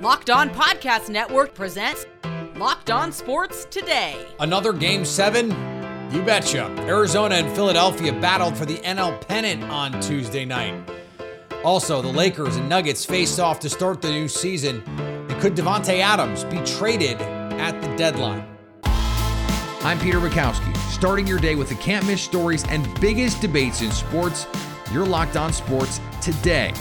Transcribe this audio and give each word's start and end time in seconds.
Locked 0.00 0.30
On 0.30 0.48
Podcast 0.48 1.10
Network 1.10 1.52
presents 1.52 2.06
Locked 2.56 2.90
On 2.90 3.12
Sports 3.12 3.66
Today. 3.66 4.26
Another 4.38 4.72
game 4.72 5.04
seven? 5.04 5.50
You 6.10 6.22
betcha. 6.22 6.74
Arizona 6.88 7.34
and 7.34 7.54
Philadelphia 7.54 8.10
battled 8.14 8.56
for 8.56 8.64
the 8.64 8.78
NL 8.78 9.20
pennant 9.28 9.62
on 9.64 10.00
Tuesday 10.00 10.46
night. 10.46 10.88
Also, 11.64 12.00
the 12.00 12.08
Lakers 12.08 12.56
and 12.56 12.66
Nuggets 12.66 13.04
faced 13.04 13.38
off 13.38 13.60
to 13.60 13.68
start 13.68 14.00
the 14.00 14.08
new 14.08 14.26
season. 14.26 14.82
And 15.28 15.38
could 15.38 15.54
Davante 15.54 16.00
Adams 16.00 16.44
be 16.44 16.60
traded 16.64 17.20
at 17.20 17.78
the 17.82 17.94
deadline? 17.96 18.46
I'm 19.82 19.98
Peter 19.98 20.18
Bukowski, 20.18 20.74
starting 20.90 21.26
your 21.26 21.38
day 21.38 21.56
with 21.56 21.68
the 21.68 21.74
can't 21.74 22.06
miss 22.06 22.22
stories 22.22 22.64
and 22.68 22.88
biggest 23.02 23.42
debates 23.42 23.82
in 23.82 23.90
sports. 23.90 24.46
You're 24.94 25.04
locked 25.06 25.36
on 25.36 25.52
sports 25.52 26.00
today. 26.22 26.72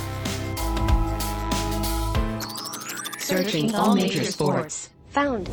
Searching 3.30 3.76
all 3.76 3.94
major 3.94 4.24
sports. 4.24 4.90
Found. 5.10 5.48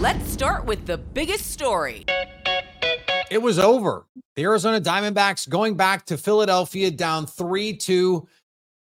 Let's 0.00 0.30
start 0.30 0.64
with 0.64 0.86
the 0.86 0.96
biggest 0.96 1.50
story. 1.50 2.06
It 3.30 3.42
was 3.42 3.58
over. 3.58 4.06
The 4.34 4.44
Arizona 4.44 4.80
Diamondbacks 4.80 5.46
going 5.46 5.74
back 5.74 6.06
to 6.06 6.16
Philadelphia 6.16 6.90
down 6.90 7.26
3 7.26 7.76
2, 7.76 8.26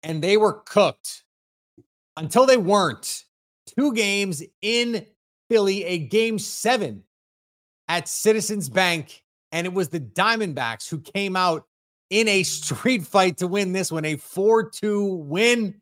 and 0.02 0.22
they 0.22 0.36
were 0.36 0.52
cooked 0.52 1.24
until 2.18 2.44
they 2.44 2.58
weren't. 2.58 3.24
Two 3.78 3.94
games 3.94 4.42
in 4.60 5.06
Philly, 5.48 5.84
a 5.84 5.96
game 5.96 6.38
seven 6.38 7.05
at 7.88 8.06
Citizens 8.06 8.68
Bank, 8.68 9.24
and 9.50 9.66
it 9.66 9.72
was 9.72 9.88
the 9.88 10.00
Diamondbacks 10.00 10.91
who 10.91 11.00
came 11.00 11.36
out 11.36 11.64
in 12.10 12.28
a 12.28 12.42
street 12.42 13.06
fight 13.06 13.38
to 13.38 13.46
win 13.46 13.72
this 13.72 13.91
one, 13.91 14.05
a 14.05 14.16
4 14.16 14.68
2 14.68 15.06
win. 15.06 15.80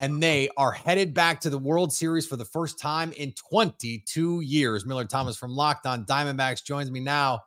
And 0.00 0.22
they 0.22 0.48
are 0.56 0.70
headed 0.70 1.12
back 1.12 1.40
to 1.40 1.50
the 1.50 1.58
World 1.58 1.92
Series 1.92 2.26
for 2.26 2.36
the 2.36 2.44
first 2.44 2.78
time 2.78 3.12
in 3.12 3.32
22 3.32 4.40
years. 4.40 4.86
Miller 4.86 5.04
Thomas 5.04 5.36
from 5.36 5.50
Locked 5.52 5.86
On 5.86 6.04
Diamondbacks 6.04 6.64
joins 6.64 6.90
me 6.90 7.00
now. 7.00 7.40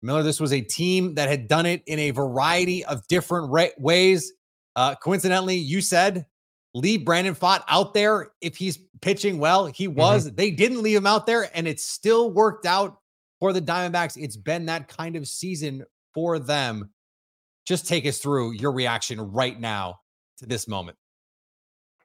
Miller, 0.00 0.22
this 0.22 0.40
was 0.40 0.52
a 0.52 0.60
team 0.60 1.14
that 1.14 1.28
had 1.28 1.48
done 1.48 1.66
it 1.66 1.82
in 1.86 1.98
a 1.98 2.10
variety 2.10 2.84
of 2.84 3.06
different 3.08 3.50
ra- 3.50 3.66
ways. 3.78 4.32
Uh, 4.76 4.94
coincidentally, 4.94 5.56
you 5.56 5.80
said 5.80 6.26
leave 6.74 7.04
Brandon 7.04 7.34
Pfaadt 7.34 7.62
out 7.68 7.94
there 7.94 8.30
if 8.40 8.56
he's 8.56 8.78
pitching 9.00 9.38
well. 9.38 9.66
He 9.66 9.88
was. 9.88 10.26
Mm-hmm. 10.26 10.36
They 10.36 10.50
didn't 10.50 10.82
leave 10.82 10.96
him 10.96 11.06
out 11.06 11.26
there, 11.26 11.50
and 11.54 11.66
it 11.68 11.80
still 11.80 12.30
worked 12.30 12.66
out 12.66 12.98
for 13.40 13.52
the 13.52 13.62
Diamondbacks. 13.62 14.16
It's 14.16 14.36
been 14.36 14.66
that 14.66 14.88
kind 14.88 15.16
of 15.16 15.26
season 15.28 15.84
for 16.14 16.38
them. 16.38 16.90
Just 17.66 17.86
take 17.86 18.06
us 18.06 18.18
through 18.18 18.52
your 18.52 18.72
reaction 18.72 19.20
right 19.20 19.58
now 19.58 20.00
to 20.38 20.46
this 20.46 20.66
moment. 20.66 20.96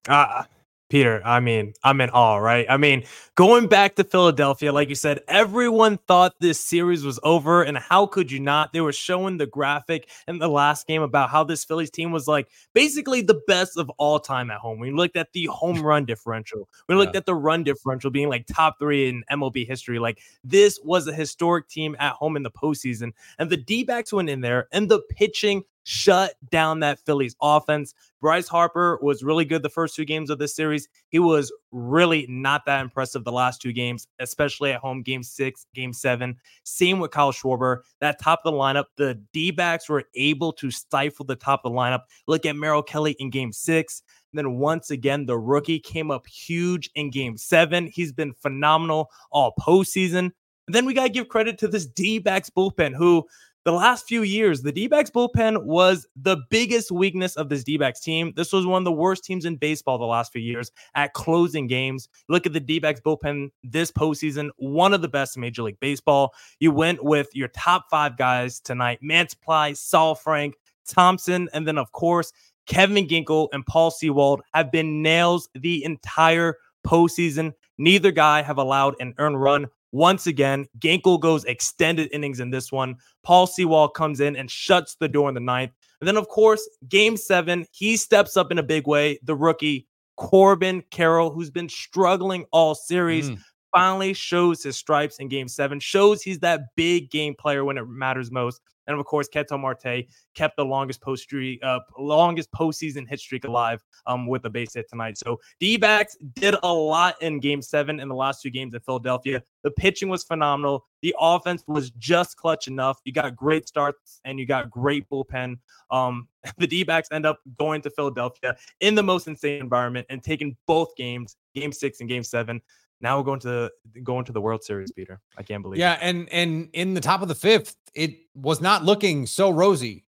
Uh, 0.08 0.44
Peter, 0.90 1.22
I 1.26 1.42
mean, 1.42 1.74
I'm 1.84 2.00
in 2.00 2.10
awe, 2.12 2.38
right? 2.38 2.66
I 2.70 2.78
mean, 2.78 3.04
going 3.36 3.68
back 3.68 3.96
to 3.96 4.06
Philadelphia, 4.06 4.72
like 4.72 4.88
you 4.88 4.96
said, 4.96 5.20
everyone 5.28 5.98
thought 6.08 6.36
this 6.40 6.62
series 6.62 7.04
was 7.04 7.20
over. 7.24 7.62
And 7.62 7.78
how 7.78 8.06
could 8.06 8.32
you 8.32 8.40
not? 8.40 8.72
They 8.72 8.80
were 8.80 8.94
showing 8.94 9.38
the 9.38 9.48
graphic 9.48 10.08
in 10.30 10.40
the 10.40 10.48
last 10.48 10.88
game 10.88 11.02
about 11.02 11.30
how 11.30 11.44
this 11.44 11.66
Phillies 11.66 11.92
team 11.92 12.14
was 12.14 12.26
like 12.26 12.48
basically 12.74 13.22
the 13.22 13.42
best 13.48 13.78
of 13.78 13.90
all 13.98 14.18
time 14.18 14.50
at 14.50 14.60
home. 14.60 14.80
We 14.80 14.92
looked 14.92 15.18
at 15.18 15.34
the 15.34 15.48
home 15.48 15.82
run 15.82 16.06
differential, 16.06 16.70
we 16.88 16.96
looked 16.96 17.16
yeah. 17.16 17.20
at 17.20 17.26
the 17.26 17.36
run 17.36 17.64
differential 17.64 18.10
being 18.10 18.30
like 18.30 18.48
top 18.48 18.80
three 18.80 19.10
in 19.10 19.26
MLB 19.30 19.68
history. 19.68 20.00
Like, 20.00 20.22
this 20.46 20.80
was 20.86 21.06
a 21.08 21.14
historic 21.14 21.68
team 21.68 21.98
at 22.00 22.14
home 22.14 22.38
in 22.38 22.44
the 22.44 22.52
postseason. 22.52 23.12
And 23.40 23.50
the 23.50 23.58
D 23.58 23.84
backs 23.84 24.14
went 24.14 24.30
in 24.30 24.40
there, 24.40 24.70
and 24.72 24.88
the 24.88 25.02
pitching 25.10 25.64
shut 25.90 26.34
down 26.52 26.82
that 26.82 27.00
Phillies 27.00 27.34
offense. 27.42 27.94
Bryce 28.20 28.50
Harper 28.50 29.00
was 29.02 29.24
really 29.24 29.46
good 29.46 29.64
the 29.64 29.70
first 29.70 29.96
two 29.96 30.04
games 30.04 30.30
of 30.30 30.38
this 30.38 30.54
series. 30.54 30.90
He 31.08 31.18
was 31.18 31.50
really 31.72 32.26
not 32.28 32.66
that 32.66 32.82
impressive 32.82 33.24
the 33.24 33.32
last 33.32 33.62
two 33.62 33.72
games, 33.72 34.06
especially 34.20 34.74
at 34.74 34.82
home, 34.82 35.02
game 35.02 35.24
six, 35.24 35.66
game 35.74 35.94
seven. 35.94 36.36
Same 36.64 37.00
with 37.00 37.12
Kyle 37.12 37.32
Schwarber. 37.32 37.84
That 38.02 38.20
top 38.20 38.42
of 38.44 38.52
the 38.52 38.60
lineup, 38.60 38.88
the 38.98 39.18
D 39.32 39.50
backs 39.50 39.88
were 39.88 40.04
able 40.14 40.52
to 40.54 40.70
stifle 40.70 41.26
the 41.26 41.38
top 41.38 41.62
of 41.64 41.72
the 41.72 41.78
lineup. 41.78 42.02
Look 42.28 42.46
at 42.46 42.58
Merrill 42.58 42.84
Kelly 42.84 43.16
in 43.20 43.30
game 43.30 43.54
six. 43.54 44.04
And 44.34 44.40
then 44.40 44.58
once 44.58 44.92
again, 44.92 45.26
the 45.26 45.38
rookie 45.38 45.80
came 45.80 46.12
up 46.12 46.28
huge 46.28 46.90
in 46.96 47.12
game 47.12 47.38
seven. 47.38 47.88
He's 47.88 48.12
been 48.12 48.34
phenomenal 48.34 49.10
all 49.32 49.54
postseason. 49.58 50.32
And 50.68 50.76
then 50.76 50.86
we 50.86 50.94
got 50.94 51.04
to 51.04 51.10
give 51.10 51.30
credit 51.30 51.58
to 51.60 51.70
this 51.70 51.86
D 51.86 52.20
backs 52.20 52.50
bullpen, 52.50 52.94
who 52.94 53.26
the 53.68 53.74
last 53.74 54.08
few 54.08 54.24
years, 54.24 54.62
the 54.62 54.72
D 54.72 54.88
backs 54.88 55.10
bullpen 55.10 55.66
was 55.66 56.08
the 56.16 56.38
biggest 56.50 56.90
weakness 56.90 57.36
of 57.36 57.50
this 57.50 57.66
D 57.66 57.78
backs 57.78 58.00
team. 58.00 58.32
This 58.34 58.54
was 58.54 58.66
one 58.66 58.80
of 58.80 58.86
the 58.86 58.94
worst 58.94 59.26
teams 59.26 59.44
in 59.44 59.58
baseball 59.58 59.98
the 59.98 60.06
last 60.06 60.32
few 60.32 60.42
years 60.42 60.72
at 60.96 61.12
closing 61.12 61.68
games. 61.68 62.08
Look 62.30 62.46
at 62.46 62.54
the 62.54 62.62
D 62.62 62.80
backs 62.80 63.02
bullpen 63.02 63.50
this 63.66 63.92
postseason, 63.92 64.52
one 64.56 64.94
of 64.94 65.02
the 65.02 65.10
best 65.10 65.36
in 65.36 65.42
Major 65.42 65.64
League 65.64 65.82
Baseball. 65.82 66.34
You 66.62 66.72
went 66.72 67.04
with 67.04 67.28
your 67.34 67.50
top 67.50 67.88
five 67.92 68.16
guys 68.16 68.62
tonight 68.62 69.00
Mantiply, 69.04 69.74
Saalfrank, 69.74 70.54
Thompson, 70.88 71.50
and 71.52 71.68
then, 71.68 71.78
of 71.78 71.92
course, 71.92 72.32
Kevin 72.68 73.06
Ginkel 73.06 73.50
and 73.52 73.66
Paul 73.66 73.92
Sewald 73.92 74.44
have 74.54 74.72
been 74.72 75.02
nails 75.02 75.50
the 75.54 75.84
entire 75.84 76.56
postseason. 76.88 77.52
Neither 77.78 78.12
guy 78.12 78.44
have 78.44 78.60
allowed 78.60 78.96
an 79.02 79.14
earned 79.18 79.42
run 79.42 79.68
once 79.92 80.28
again, 80.28 80.68
Ginkel 80.80 81.20
goes 81.20 81.46
extended 81.46 82.10
innings 82.12 82.40
in 82.40 82.50
this 82.50 82.72
one. 82.72 82.96
Paul 83.24 83.48
Sewald 83.48 83.94
comes 83.94 84.20
in 84.20 84.36
and 84.36 84.50
shuts 84.50 84.96
the 84.96 85.08
door 85.08 85.30
in 85.30 85.36
the 85.36 85.42
ninth. 85.42 85.72
And 86.02 86.08
then, 86.08 86.18
of 86.18 86.28
course, 86.28 86.68
game 86.88 87.18
seven, 87.18 87.66
he 87.72 87.98
steps 87.98 88.38
up 88.38 88.52
in 88.52 88.60
a 88.60 88.64
big 88.64 88.88
way. 88.88 89.20
The 89.24 89.36
rookie, 89.36 89.88
Corbin 90.16 90.84
Carroll, 90.92 91.32
who's 91.32 91.50
been 91.50 91.70
struggling 91.70 92.46
all 92.52 92.76
series, 92.76 93.30
mm. 93.32 93.40
Finally 93.78 94.12
shows 94.12 94.64
his 94.64 94.76
stripes 94.76 95.20
in 95.20 95.28
game 95.28 95.48
seven, 95.48 95.80
shows 95.80 96.24
he's 96.24 96.40
that 96.40 96.62
big 96.76 97.12
game 97.12 97.36
player 97.38 97.64
when 97.64 97.78
it 97.78 97.88
matters 97.88 98.32
most. 98.32 98.60
And 98.88 98.98
of 98.98 99.06
course, 99.06 99.28
Ketel 99.28 99.58
Marte 99.58 100.06
kept 100.34 100.56
the 100.56 100.66
longest 100.66 101.02
post 101.02 101.24
streak, 101.24 101.60
uh, 101.64 101.80
longest 102.00 102.50
postseason 102.54 103.08
hit 103.08 103.20
streak 103.20 103.44
alive 103.44 103.84
um, 104.08 104.28
with 104.28 104.46
a 104.46 104.50
base 104.50 104.74
hit 104.74 104.90
tonight. 104.90 105.18
So 105.18 105.40
D 105.60 105.78
did 105.78 106.56
a 106.64 106.74
lot 106.74 107.22
in 107.22 107.40
game 107.40 107.62
seven 107.62 108.00
in 108.00 108.08
the 108.08 108.16
last 108.16 108.42
two 108.42 108.50
games 108.50 108.74
in 108.74 108.80
Philadelphia. 108.80 109.44
The 109.64 109.72
pitching 109.72 110.10
was 110.10 110.24
phenomenal. 110.24 110.86
The 111.02 111.14
offense 111.20 111.64
was 111.68 111.92
just 111.92 112.38
clutch 112.38 112.68
enough. 112.68 113.00
You 113.04 113.12
got 113.12 113.36
great 113.36 113.68
starts 113.68 114.22
and 114.24 114.40
you 114.40 114.46
got 114.46 114.72
great 114.72 115.08
bullpen. 115.10 115.58
Um, 115.92 116.30
the 116.58 116.66
D 116.66 116.88
end 117.12 117.26
up 117.26 117.40
going 117.60 117.82
to 117.82 117.90
Philadelphia 117.90 118.56
in 118.80 118.96
the 118.96 119.04
most 119.04 119.28
insane 119.28 119.62
environment 119.62 120.08
and 120.10 120.24
taking 120.24 120.56
both 120.66 120.96
games, 120.96 121.36
game 121.54 121.74
six 121.74 122.00
and 122.00 122.10
game 122.10 122.24
seven. 122.24 122.62
Now 123.00 123.18
we're 123.18 123.26
going 123.26 123.40
to 123.42 123.72
going 124.04 124.26
to 124.26 124.32
the 124.32 124.42
World 124.42 124.64
Series, 124.64 124.92
Peter. 124.92 125.20
I 125.38 125.44
can't 125.44 125.62
believe. 125.62 125.80
Yeah, 125.80 125.96
it. 125.96 126.00
and 126.02 126.30
and 126.30 126.70
in 126.74 126.94
the 126.94 127.02
top 127.02 127.22
of 127.22 127.28
the 127.28 127.36
fifth, 127.36 127.76
it 127.94 128.18
was 128.36 128.62
not 128.62 128.84
looking 128.84 129.26
so 129.26 129.50
rosy. 129.50 130.06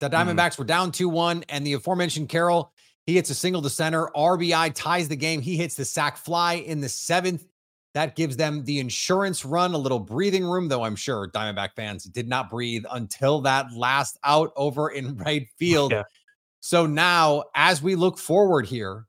The 0.00 0.08
mm-hmm. 0.08 0.30
Diamondbacks 0.30 0.54
mm. 0.54 0.58
were 0.60 0.64
down 0.64 0.92
two 0.92 1.08
one, 1.08 1.44
and 1.48 1.66
the 1.66 1.74
aforementioned 1.74 2.28
Carroll 2.28 2.72
he 3.06 3.16
hits 3.16 3.30
a 3.30 3.34
single 3.34 3.62
to 3.62 3.70
center. 3.70 4.08
RBI 4.14 4.72
ties 4.74 5.08
the 5.08 5.16
game. 5.16 5.40
He 5.40 5.56
hits 5.56 5.74
the 5.74 5.84
sac 5.84 6.16
fly 6.16 6.54
in 6.54 6.80
the 6.80 6.88
seventh. 6.88 7.44
That 7.94 8.14
gives 8.14 8.36
them 8.36 8.64
the 8.64 8.78
insurance 8.78 9.44
run, 9.44 9.74
a 9.74 9.78
little 9.78 9.98
breathing 9.98 10.44
room, 10.44 10.68
though 10.68 10.84
I'm 10.84 10.94
sure 10.94 11.28
Diamondback 11.28 11.70
fans 11.74 12.04
did 12.04 12.28
not 12.28 12.48
breathe 12.48 12.84
until 12.92 13.40
that 13.40 13.66
last 13.74 14.16
out 14.22 14.52
over 14.54 14.90
in 14.90 15.16
right 15.26 15.48
field. 15.58 15.90
Yeah. 15.90 16.04
So 16.60 16.86
now, 16.86 17.44
as 17.56 17.82
we 17.82 17.96
look 17.96 18.16
forward 18.16 18.66
here, 18.66 19.06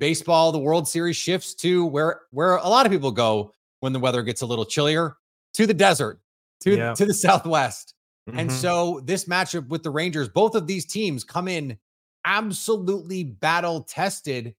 baseball, 0.00 0.50
the 0.50 0.58
World 0.58 0.88
Series 0.88 1.16
shifts 1.16 1.54
to 1.56 1.86
where 1.86 2.22
where 2.32 2.56
a 2.56 2.68
lot 2.68 2.86
of 2.86 2.90
people 2.90 3.12
go 3.12 3.54
when 3.78 3.92
the 3.92 4.00
weather 4.00 4.24
gets 4.24 4.42
a 4.42 4.46
little 4.46 4.64
chillier, 4.64 5.16
to 5.54 5.66
the 5.66 5.74
desert, 5.74 6.20
to 6.62 6.76
yeah. 6.76 6.94
to 6.94 7.06
the 7.06 7.14
Southwest. 7.14 7.94
Mm-hmm. 8.28 8.40
And 8.40 8.52
so 8.52 9.00
this 9.04 9.26
matchup 9.26 9.68
with 9.68 9.84
the 9.84 9.90
Rangers, 9.90 10.28
both 10.28 10.56
of 10.56 10.66
these 10.66 10.86
teams 10.86 11.22
come 11.22 11.46
in 11.46 11.78
absolutely 12.24 13.22
battle 13.24 13.82
tested. 13.82 14.54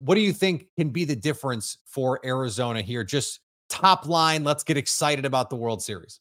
What 0.00 0.16
do 0.16 0.20
you 0.20 0.32
think 0.32 0.66
can 0.78 0.90
be 0.90 1.04
the 1.04 1.16
difference 1.16 1.78
for 1.86 2.20
Arizona 2.24 2.82
here? 2.82 3.04
Just 3.04 3.40
top 3.68 4.06
line, 4.06 4.44
let's 4.44 4.64
get 4.64 4.76
excited 4.76 5.24
about 5.24 5.50
the 5.50 5.56
World 5.56 5.82
Series. 5.82 6.20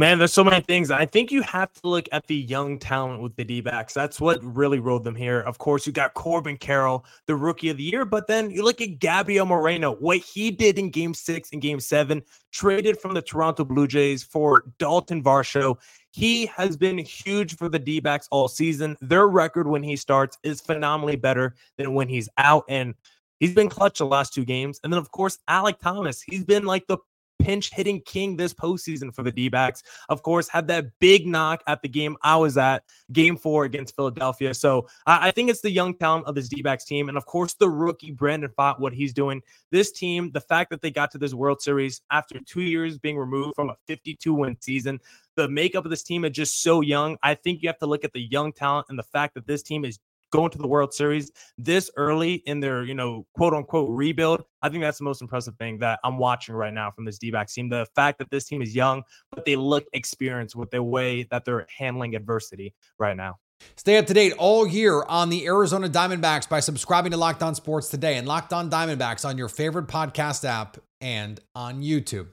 Man, 0.00 0.16
there's 0.16 0.32
so 0.32 0.42
many 0.42 0.62
things. 0.62 0.90
I 0.90 1.04
think 1.04 1.30
you 1.30 1.42
have 1.42 1.74
to 1.74 1.80
look 1.86 2.08
at 2.10 2.26
the 2.26 2.34
young 2.34 2.78
talent 2.78 3.20
with 3.20 3.36
the 3.36 3.44
D 3.44 3.60
backs. 3.60 3.92
That's 3.92 4.18
what 4.18 4.42
really 4.42 4.78
rode 4.78 5.04
them 5.04 5.14
here. 5.14 5.40
Of 5.40 5.58
course, 5.58 5.86
you 5.86 5.92
got 5.92 6.14
Corbin 6.14 6.56
Carroll, 6.56 7.04
the 7.26 7.36
rookie 7.36 7.68
of 7.68 7.76
the 7.76 7.82
year, 7.82 8.06
but 8.06 8.26
then 8.26 8.50
you 8.50 8.64
look 8.64 8.80
at 8.80 8.98
Gabriel 8.98 9.44
Moreno, 9.44 9.96
what 9.96 10.16
he 10.16 10.50
did 10.50 10.78
in 10.78 10.88
game 10.88 11.12
six 11.12 11.50
and 11.52 11.60
game 11.60 11.80
seven, 11.80 12.22
traded 12.50 12.98
from 12.98 13.12
the 13.12 13.20
Toronto 13.20 13.62
Blue 13.62 13.86
Jays 13.86 14.22
for 14.22 14.64
Dalton 14.78 15.22
Varsho. 15.22 15.76
He 16.12 16.46
has 16.46 16.78
been 16.78 16.96
huge 16.96 17.58
for 17.58 17.68
the 17.68 17.78
D 17.78 18.00
backs 18.00 18.26
all 18.30 18.48
season. 18.48 18.96
Their 19.02 19.28
record 19.28 19.66
when 19.66 19.82
he 19.82 19.96
starts 19.96 20.38
is 20.42 20.62
phenomenally 20.62 21.16
better 21.16 21.56
than 21.76 21.92
when 21.92 22.08
he's 22.08 22.30
out. 22.38 22.64
And 22.70 22.94
he's 23.38 23.54
been 23.54 23.68
clutch 23.68 23.98
the 23.98 24.06
last 24.06 24.32
two 24.32 24.46
games. 24.46 24.80
And 24.82 24.90
then, 24.90 24.98
of 24.98 25.10
course, 25.10 25.40
Alek 25.46 25.78
Thomas, 25.78 26.22
he's 26.22 26.44
been 26.44 26.64
like 26.64 26.86
the 26.86 26.96
pinch 27.40 27.70
hitting 27.72 28.00
king 28.02 28.36
this 28.36 28.54
postseason 28.54 29.14
for 29.14 29.22
the 29.22 29.32
D 29.32 29.48
backs. 29.48 29.82
Of 30.08 30.22
course, 30.22 30.48
had 30.48 30.68
that 30.68 30.86
big 30.98 31.26
knock 31.26 31.62
at 31.66 31.82
the 31.82 31.88
game 31.88 32.16
I 32.22 32.36
was 32.36 32.56
at, 32.56 32.84
game 33.12 33.36
four 33.36 33.64
against 33.64 33.96
Philadelphia. 33.96 34.54
So 34.54 34.88
I, 35.06 35.28
I 35.28 35.30
think 35.30 35.50
it's 35.50 35.60
the 35.60 35.70
young 35.70 35.94
talent 35.94 36.26
of 36.26 36.34
this 36.34 36.48
D 36.48 36.62
backs 36.62 36.84
team. 36.84 37.08
And 37.08 37.16
of 37.16 37.26
course, 37.26 37.54
the 37.54 37.68
rookie 37.68 38.12
Brandon 38.12 38.50
Pfaadt, 38.58 38.78
what 38.78 38.92
he's 38.92 39.12
doing. 39.12 39.42
This 39.70 39.92
team, 39.92 40.30
the 40.32 40.40
fact 40.40 40.70
that 40.70 40.82
they 40.82 40.90
got 40.90 41.10
to 41.12 41.18
this 41.18 41.34
World 41.34 41.60
Series 41.62 42.02
after 42.10 42.38
two 42.40 42.62
years 42.62 42.98
being 42.98 43.16
removed 43.16 43.54
from 43.54 43.70
a 43.70 43.76
52 43.86 44.34
win 44.34 44.56
season, 44.60 45.00
the 45.36 45.48
makeup 45.48 45.84
of 45.84 45.90
this 45.90 46.02
team 46.02 46.24
is 46.24 46.32
just 46.32 46.62
so 46.62 46.80
young. 46.80 47.16
I 47.22 47.34
think 47.34 47.62
you 47.62 47.68
have 47.68 47.78
to 47.78 47.86
look 47.86 48.04
at 48.04 48.12
the 48.12 48.20
young 48.20 48.52
talent 48.52 48.86
and 48.88 48.98
the 48.98 49.04
fact 49.04 49.34
that 49.34 49.46
this 49.46 49.62
team 49.62 49.84
is 49.84 49.98
going 50.30 50.50
to 50.50 50.58
the 50.58 50.66
World 50.66 50.94
Series 50.94 51.30
this 51.58 51.90
early 51.96 52.34
in 52.46 52.60
their, 52.60 52.84
you 52.84 52.94
know, 52.94 53.26
quote 53.36 53.54
unquote 53.54 53.88
rebuild. 53.90 54.44
I 54.62 54.68
think 54.68 54.82
that's 54.82 54.98
the 54.98 55.04
most 55.04 55.22
impressive 55.22 55.56
thing 55.56 55.78
that 55.78 56.00
I'm 56.04 56.18
watching 56.18 56.54
right 56.54 56.72
now 56.72 56.90
from 56.90 57.04
this 57.04 57.18
D 57.18 57.30
back 57.30 57.48
team. 57.48 57.68
The 57.68 57.86
fact 57.94 58.18
that 58.18 58.30
this 58.30 58.44
team 58.44 58.62
is 58.62 58.74
young, 58.74 59.02
but 59.30 59.44
they 59.44 59.56
look 59.56 59.84
experienced 59.92 60.56
with 60.56 60.70
the 60.70 60.82
way 60.82 61.24
that 61.30 61.44
they're 61.44 61.66
handling 61.76 62.14
adversity 62.14 62.74
right 62.98 63.16
now. 63.16 63.36
Stay 63.76 63.98
up 63.98 64.06
to 64.06 64.14
date 64.14 64.32
all 64.38 64.66
year 64.66 65.02
on 65.04 65.28
the 65.28 65.46
Arizona 65.46 65.88
Diamondbacks 65.88 66.48
by 66.48 66.60
subscribing 66.60 67.12
to 67.12 67.18
Locked 67.18 67.42
On 67.42 67.54
Sports 67.54 67.88
today 67.88 68.16
and 68.16 68.26
Locked 68.26 68.52
On 68.52 68.70
Diamondbacks 68.70 69.28
on 69.28 69.36
your 69.36 69.48
favorite 69.48 69.86
podcast 69.86 70.44
app 70.44 70.78
and 71.00 71.40
on 71.54 71.82
YouTube. 71.82 72.28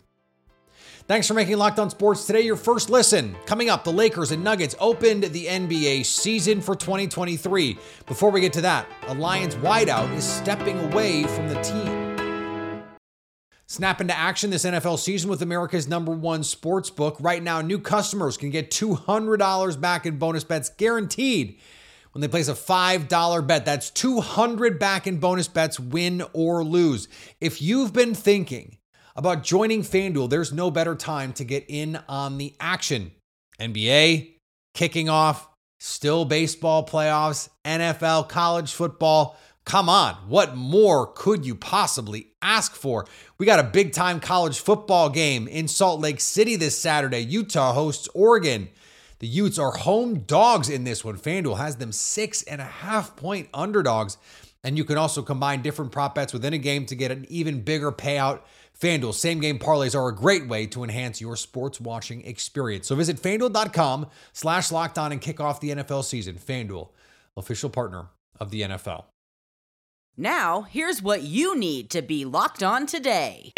Thanks 1.07 1.25
for 1.25 1.35
making 1.35 1.55
Locked 1.55 1.79
On 1.79 1.89
Sports 1.89 2.27
today 2.27 2.41
your 2.41 2.57
first 2.57 2.89
listen. 2.89 3.33
Coming 3.45 3.69
up, 3.69 3.85
the 3.85 3.93
Lakers 3.93 4.31
and 4.31 4.43
Nuggets 4.43 4.75
opened 4.77 5.23
the 5.23 5.45
NBA 5.45 6.05
season 6.05 6.59
for 6.59 6.75
2023. 6.75 7.77
Before 8.05 8.29
we 8.29 8.41
get 8.41 8.51
to 8.51 8.61
that, 8.61 8.89
a 9.07 9.13
Lions 9.13 9.55
wideout 9.55 10.13
is 10.13 10.25
stepping 10.25 10.77
away 10.91 11.23
from 11.23 11.47
the 11.47 11.55
team. 11.61 12.83
Snap 13.67 14.01
into 14.01 14.17
action 14.17 14.49
this 14.49 14.65
NFL 14.65 14.99
season 14.99 15.29
with 15.29 15.41
America's 15.41 15.87
number 15.87 16.11
one 16.11 16.43
sports 16.43 16.89
book. 16.89 17.15
Right 17.21 17.41
now, 17.41 17.61
new 17.61 17.79
customers 17.79 18.35
can 18.35 18.49
get 18.49 18.69
$200 18.69 19.79
back 19.79 20.05
in 20.05 20.17
bonus 20.17 20.43
bets 20.43 20.67
guaranteed 20.67 21.57
when 22.11 22.21
they 22.21 22.27
place 22.27 22.49
a 22.49 22.53
$5 22.53 23.47
bet. 23.47 23.63
That's 23.63 23.91
200 23.91 24.77
back 24.77 25.07
in 25.07 25.19
bonus 25.19 25.47
bets, 25.47 25.79
win 25.79 26.21
or 26.33 26.65
lose. 26.65 27.07
If 27.39 27.61
you've 27.61 27.93
been 27.93 28.13
thinking 28.13 28.77
about 29.17 29.43
joining 29.43 29.81
FanDuel, 29.81 30.29
there's 30.29 30.53
no 30.53 30.69
better 30.69 30.95
time 30.95 31.33
to 31.33 31.43
get 31.43 31.65
in 31.67 31.99
on 32.07 32.37
the 32.37 32.53
action. 32.59 33.11
NBA 33.59 34.35
kicking 34.75 35.09
off, 35.09 35.49
still 35.79 36.23
baseball 36.23 36.85
playoffs, 36.85 37.49
NFL, 37.65 38.29
college 38.29 38.71
football. 38.71 39.35
Come 39.65 39.89
on, 39.89 40.13
what 40.27 40.55
more 40.55 41.07
could 41.07 41.45
you 41.45 41.55
possibly 41.55 42.33
ask 42.43 42.73
for? 42.75 43.05
We 43.39 43.47
got 43.47 43.59
a 43.59 43.63
big 43.63 43.91
time 43.91 44.19
college 44.19 44.59
football 44.59 45.09
game 45.09 45.47
in 45.47 45.67
Salt 45.67 45.99
Lake 45.99 46.21
City 46.21 46.55
this 46.55 46.77
Saturday. 46.77 47.19
Utah 47.19 47.73
hosts 47.73 48.07
Oregon. 48.13 48.69
The 49.19 49.27
Utes 49.27 49.57
are 49.57 49.71
home 49.71 50.19
dogs 50.19 50.69
in 50.69 50.83
this 50.83 51.03
one. 51.03 51.17
FanDuel 51.17 51.57
has 51.57 51.77
them 51.77 51.91
six 51.91 52.43
and 52.43 52.61
a 52.61 52.65
half 52.65 53.15
point 53.15 53.49
underdogs. 53.51 54.17
And 54.63 54.77
you 54.77 54.85
can 54.85 54.97
also 54.97 55.21
combine 55.21 55.63
different 55.63 55.91
prop 55.91 56.13
bets 56.13 56.33
within 56.33 56.53
a 56.53 56.57
game 56.59 56.85
to 56.85 56.95
get 56.95 57.11
an 57.11 57.25
even 57.29 57.61
bigger 57.61 57.91
payout 57.91 58.41
FanDuel 58.79 59.13
same 59.13 59.39
game 59.39 59.57
parlays 59.57 59.95
are 59.95 60.07
a 60.07 60.13
great 60.13 60.47
way 60.47 60.67
to 60.67 60.83
enhance 60.83 61.19
your 61.19 61.35
sports 61.35 61.81
watching 61.81 62.23
experience. 62.25 62.87
So 62.87 62.95
visit 62.95 63.17
fanduel.com 63.17 64.07
slash 64.33 64.71
locked 64.71 64.99
on 64.99 65.11
and 65.11 65.19
kick 65.19 65.39
off 65.39 65.59
the 65.59 65.69
NFL 65.71 66.03
season. 66.03 66.35
FanDuel, 66.35 66.89
official 67.35 67.69
partner 67.69 68.07
of 68.39 68.51
the 68.51 68.61
NFL. 68.61 69.05
Now, 70.15 70.61
here's 70.63 71.01
what 71.01 71.23
you 71.23 71.57
need 71.57 71.89
to 71.91 72.01
be 72.01 72.25
locked 72.25 72.61
on 72.61 72.85
today. 72.85 73.53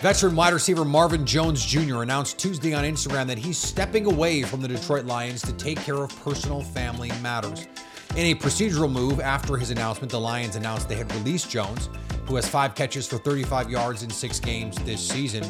Veteran 0.00 0.34
wide 0.34 0.54
receiver 0.54 0.84
Marvin 0.84 1.26
Jones 1.26 1.64
Jr. 1.64 2.02
announced 2.02 2.38
Tuesday 2.38 2.72
on 2.72 2.84
Instagram 2.84 3.26
that 3.26 3.36
he's 3.36 3.58
stepping 3.58 4.06
away 4.06 4.42
from 4.42 4.62
the 4.62 4.68
Detroit 4.68 5.04
Lions 5.04 5.42
to 5.42 5.52
take 5.54 5.78
care 5.78 5.96
of 5.96 6.24
personal 6.24 6.62
family 6.62 7.10
matters. 7.22 7.66
In 8.16 8.26
a 8.26 8.34
procedural 8.34 8.90
move 8.90 9.20
after 9.20 9.58
his 9.58 9.70
announcement, 9.70 10.10
the 10.10 10.18
Lions 10.18 10.56
announced 10.56 10.88
they 10.88 10.96
had 10.96 11.14
released 11.16 11.50
Jones 11.50 11.90
who 12.30 12.36
has 12.36 12.48
five 12.48 12.76
catches 12.76 13.08
for 13.08 13.18
35 13.18 13.68
yards 13.68 14.04
in 14.04 14.10
six 14.10 14.38
games 14.38 14.76
this 14.84 15.06
season. 15.06 15.42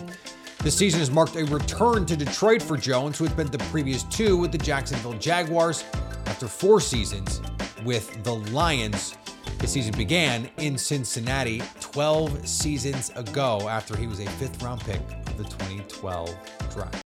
This 0.63 0.75
season 0.75 1.01
has 1.01 1.11
marked 1.11 1.37
a 1.37 1.45
return 1.45 2.07
to 2.07 2.17
Detroit 2.17 2.63
for 2.63 2.79
Jones, 2.79 3.19
who 3.19 3.25
had 3.25 3.35
spent 3.35 3.53
the 3.53 3.59
previous 3.71 4.05
two 4.05 4.39
with 4.39 4.51
the 4.51 4.59
Jacksonville 4.59 5.13
Jaguars 5.15 5.85
after 6.25 6.49
four 6.49 6.81
seasons 6.81 7.43
with 7.85 8.25
the 8.25 8.37
Lions. 8.53 9.19
His 9.61 9.71
season 9.73 9.95
began 9.95 10.49
in 10.57 10.79
Cincinnati 10.79 11.63
12 11.81 12.49
seasons 12.49 13.11
ago 13.15 13.69
after 13.69 13.95
he 13.95 14.07
was 14.07 14.19
a 14.19 14.27
fifth 14.31 14.63
round 14.63 14.81
pick 14.81 15.03
of 15.27 15.37
the 15.37 15.45
2012 15.45 16.35
draft. 16.73 17.03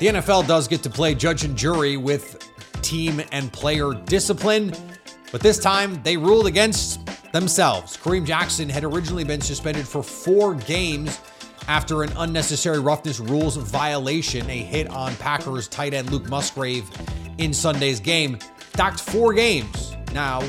The 0.00 0.06
NFL 0.06 0.48
does 0.48 0.66
get 0.66 0.82
to 0.82 0.90
play 0.90 1.14
judge 1.14 1.44
and 1.44 1.56
jury 1.56 1.96
with 1.96 2.44
team 2.82 3.22
and 3.30 3.52
player 3.52 3.94
discipline, 3.94 4.74
but 5.30 5.40
this 5.40 5.60
time 5.60 6.02
they 6.02 6.16
ruled 6.16 6.48
against 6.48 7.03
themselves. 7.34 7.96
Kareem 7.96 8.24
Jackson 8.24 8.68
had 8.68 8.84
originally 8.84 9.24
been 9.24 9.40
suspended 9.40 9.88
for 9.88 10.04
four 10.04 10.54
games 10.54 11.20
after 11.66 12.04
an 12.04 12.12
unnecessary 12.16 12.78
roughness 12.78 13.18
rules 13.18 13.56
violation, 13.56 14.48
a 14.48 14.56
hit 14.58 14.88
on 14.88 15.14
Packers 15.16 15.66
tight 15.66 15.94
end 15.94 16.10
Luke 16.12 16.28
Musgrave 16.28 16.88
in 17.38 17.52
Sunday's 17.52 17.98
game. 17.98 18.38
Docked 18.74 19.00
four 19.00 19.34
games. 19.34 19.96
Now 20.12 20.42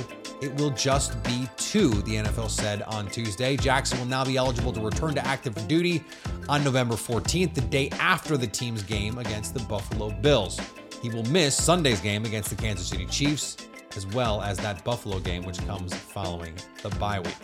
it 0.44 0.54
will 0.60 0.70
just 0.70 1.22
be 1.24 1.50
two, 1.58 1.90
the 2.04 2.18
NFL 2.18 2.52
said 2.52 2.84
on 2.84 3.08
Tuesday. 3.08 3.58
Jackson 3.58 3.98
will 3.98 4.06
now 4.06 4.24
be 4.24 4.38
eligible 4.38 4.72
to 4.72 4.80
return 4.80 5.16
to 5.16 5.26
active 5.26 5.68
duty 5.68 6.04
on 6.48 6.64
November 6.64 6.94
14th, 6.94 7.56
the 7.56 7.62
day 7.62 7.90
after 7.94 8.38
the 8.38 8.46
team's 8.46 8.84
game 8.84 9.18
against 9.18 9.56
the 9.56 9.60
Buffalo 9.62 10.12
Bills. 10.22 10.60
He 11.02 11.10
will 11.10 11.26
miss 11.26 11.56
Sunday's 11.56 12.00
game 12.00 12.26
against 12.26 12.52
the 12.52 12.56
Kansas 12.56 12.88
City 12.88 13.08
Chiefs 13.08 13.58
as 13.96 14.06
well 14.08 14.42
as 14.42 14.58
that 14.58 14.84
Buffalo 14.84 15.20
game, 15.20 15.44
which 15.46 15.66
comes 15.66 15.94
following 15.94 16.56
the 16.82 16.90
bye 16.92 17.20
week. 17.20 17.36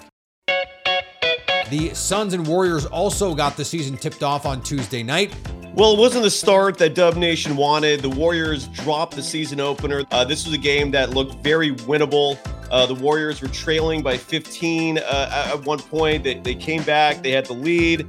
The 1.69 1.93
Suns 1.93 2.33
and 2.33 2.45
Warriors 2.45 2.85
also 2.85 3.33
got 3.33 3.55
the 3.55 3.63
season 3.63 3.95
tipped 3.95 4.23
off 4.23 4.45
on 4.45 4.61
Tuesday 4.61 5.03
night. 5.03 5.33
Well, 5.73 5.93
it 5.93 5.99
wasn't 5.99 6.25
the 6.25 6.29
start 6.29 6.77
that 6.79 6.95
Dub 6.95 7.15
Nation 7.15 7.55
wanted. 7.55 8.01
The 8.01 8.09
Warriors 8.09 8.67
dropped 8.67 9.15
the 9.15 9.23
season 9.23 9.61
opener. 9.61 10.03
Uh, 10.11 10.25
this 10.25 10.43
was 10.43 10.53
a 10.53 10.57
game 10.57 10.91
that 10.91 11.11
looked 11.11 11.35
very 11.41 11.71
winnable. 11.71 12.37
Uh, 12.69 12.85
the 12.85 12.95
Warriors 12.95 13.41
were 13.41 13.47
trailing 13.47 14.03
by 14.03 14.17
15 14.17 14.97
uh, 14.97 15.53
at 15.53 15.65
one 15.65 15.79
point. 15.79 16.25
They, 16.25 16.33
they 16.35 16.55
came 16.55 16.83
back, 16.83 17.23
they 17.23 17.31
had 17.31 17.45
the 17.45 17.53
lead, 17.53 18.01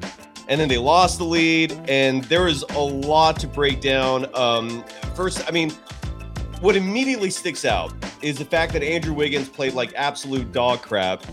and 0.48 0.60
then 0.60 0.68
they 0.68 0.78
lost 0.78 1.18
the 1.18 1.24
lead. 1.24 1.72
And 1.88 2.24
there 2.24 2.42
was 2.42 2.64
a 2.70 2.80
lot 2.80 3.38
to 3.38 3.46
break 3.46 3.80
down. 3.80 4.26
Um, 4.34 4.84
first, 5.14 5.46
I 5.46 5.52
mean, 5.52 5.70
what 6.60 6.74
immediately 6.74 7.30
sticks 7.30 7.64
out 7.64 7.92
is 8.22 8.38
the 8.38 8.44
fact 8.44 8.72
that 8.72 8.82
Andrew 8.82 9.12
Wiggins 9.14 9.48
played 9.48 9.74
like 9.74 9.92
absolute 9.94 10.52
dog 10.52 10.82
crap. 10.82 11.24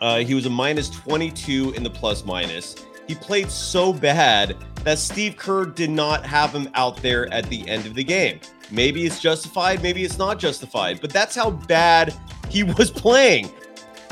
Uh, 0.00 0.18
he 0.18 0.34
was 0.34 0.46
a 0.46 0.50
minus 0.50 0.90
22 0.90 1.72
in 1.72 1.82
the 1.82 1.90
plus 1.90 2.24
minus. 2.24 2.76
He 3.06 3.14
played 3.14 3.50
so 3.50 3.92
bad 3.92 4.56
that 4.84 4.98
Steve 4.98 5.36
Kerr 5.36 5.64
did 5.64 5.90
not 5.90 6.24
have 6.26 6.52
him 6.54 6.68
out 6.74 6.96
there 6.98 7.32
at 7.32 7.48
the 7.48 7.68
end 7.68 7.86
of 7.86 7.94
the 7.94 8.04
game. 8.04 8.40
Maybe 8.70 9.06
it's 9.06 9.20
justified, 9.20 9.82
maybe 9.82 10.04
it's 10.04 10.18
not 10.18 10.38
justified, 10.38 11.00
but 11.00 11.10
that's 11.10 11.34
how 11.34 11.50
bad 11.50 12.14
he 12.48 12.62
was 12.78 12.90
playing. 12.90 13.50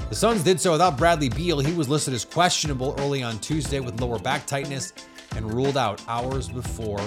The 0.09 0.15
Suns 0.15 0.43
did 0.43 0.61
so 0.61 0.73
without 0.73 0.97
Bradley 0.97 1.29
Beal. 1.29 1.61
He 1.61 1.73
was 1.73 1.89
listed 1.89 2.15
as 2.15 2.25
questionable 2.25 2.95
early 2.99 3.23
on 3.23 3.39
Tuesday 3.39 3.81
with 3.81 4.01
lower 4.01 4.19
back 4.19 4.47
tightness 4.47 4.93
and 5.35 5.53
ruled 5.53 5.77
out 5.77 6.03
hours 6.09 6.49
before 6.49 7.01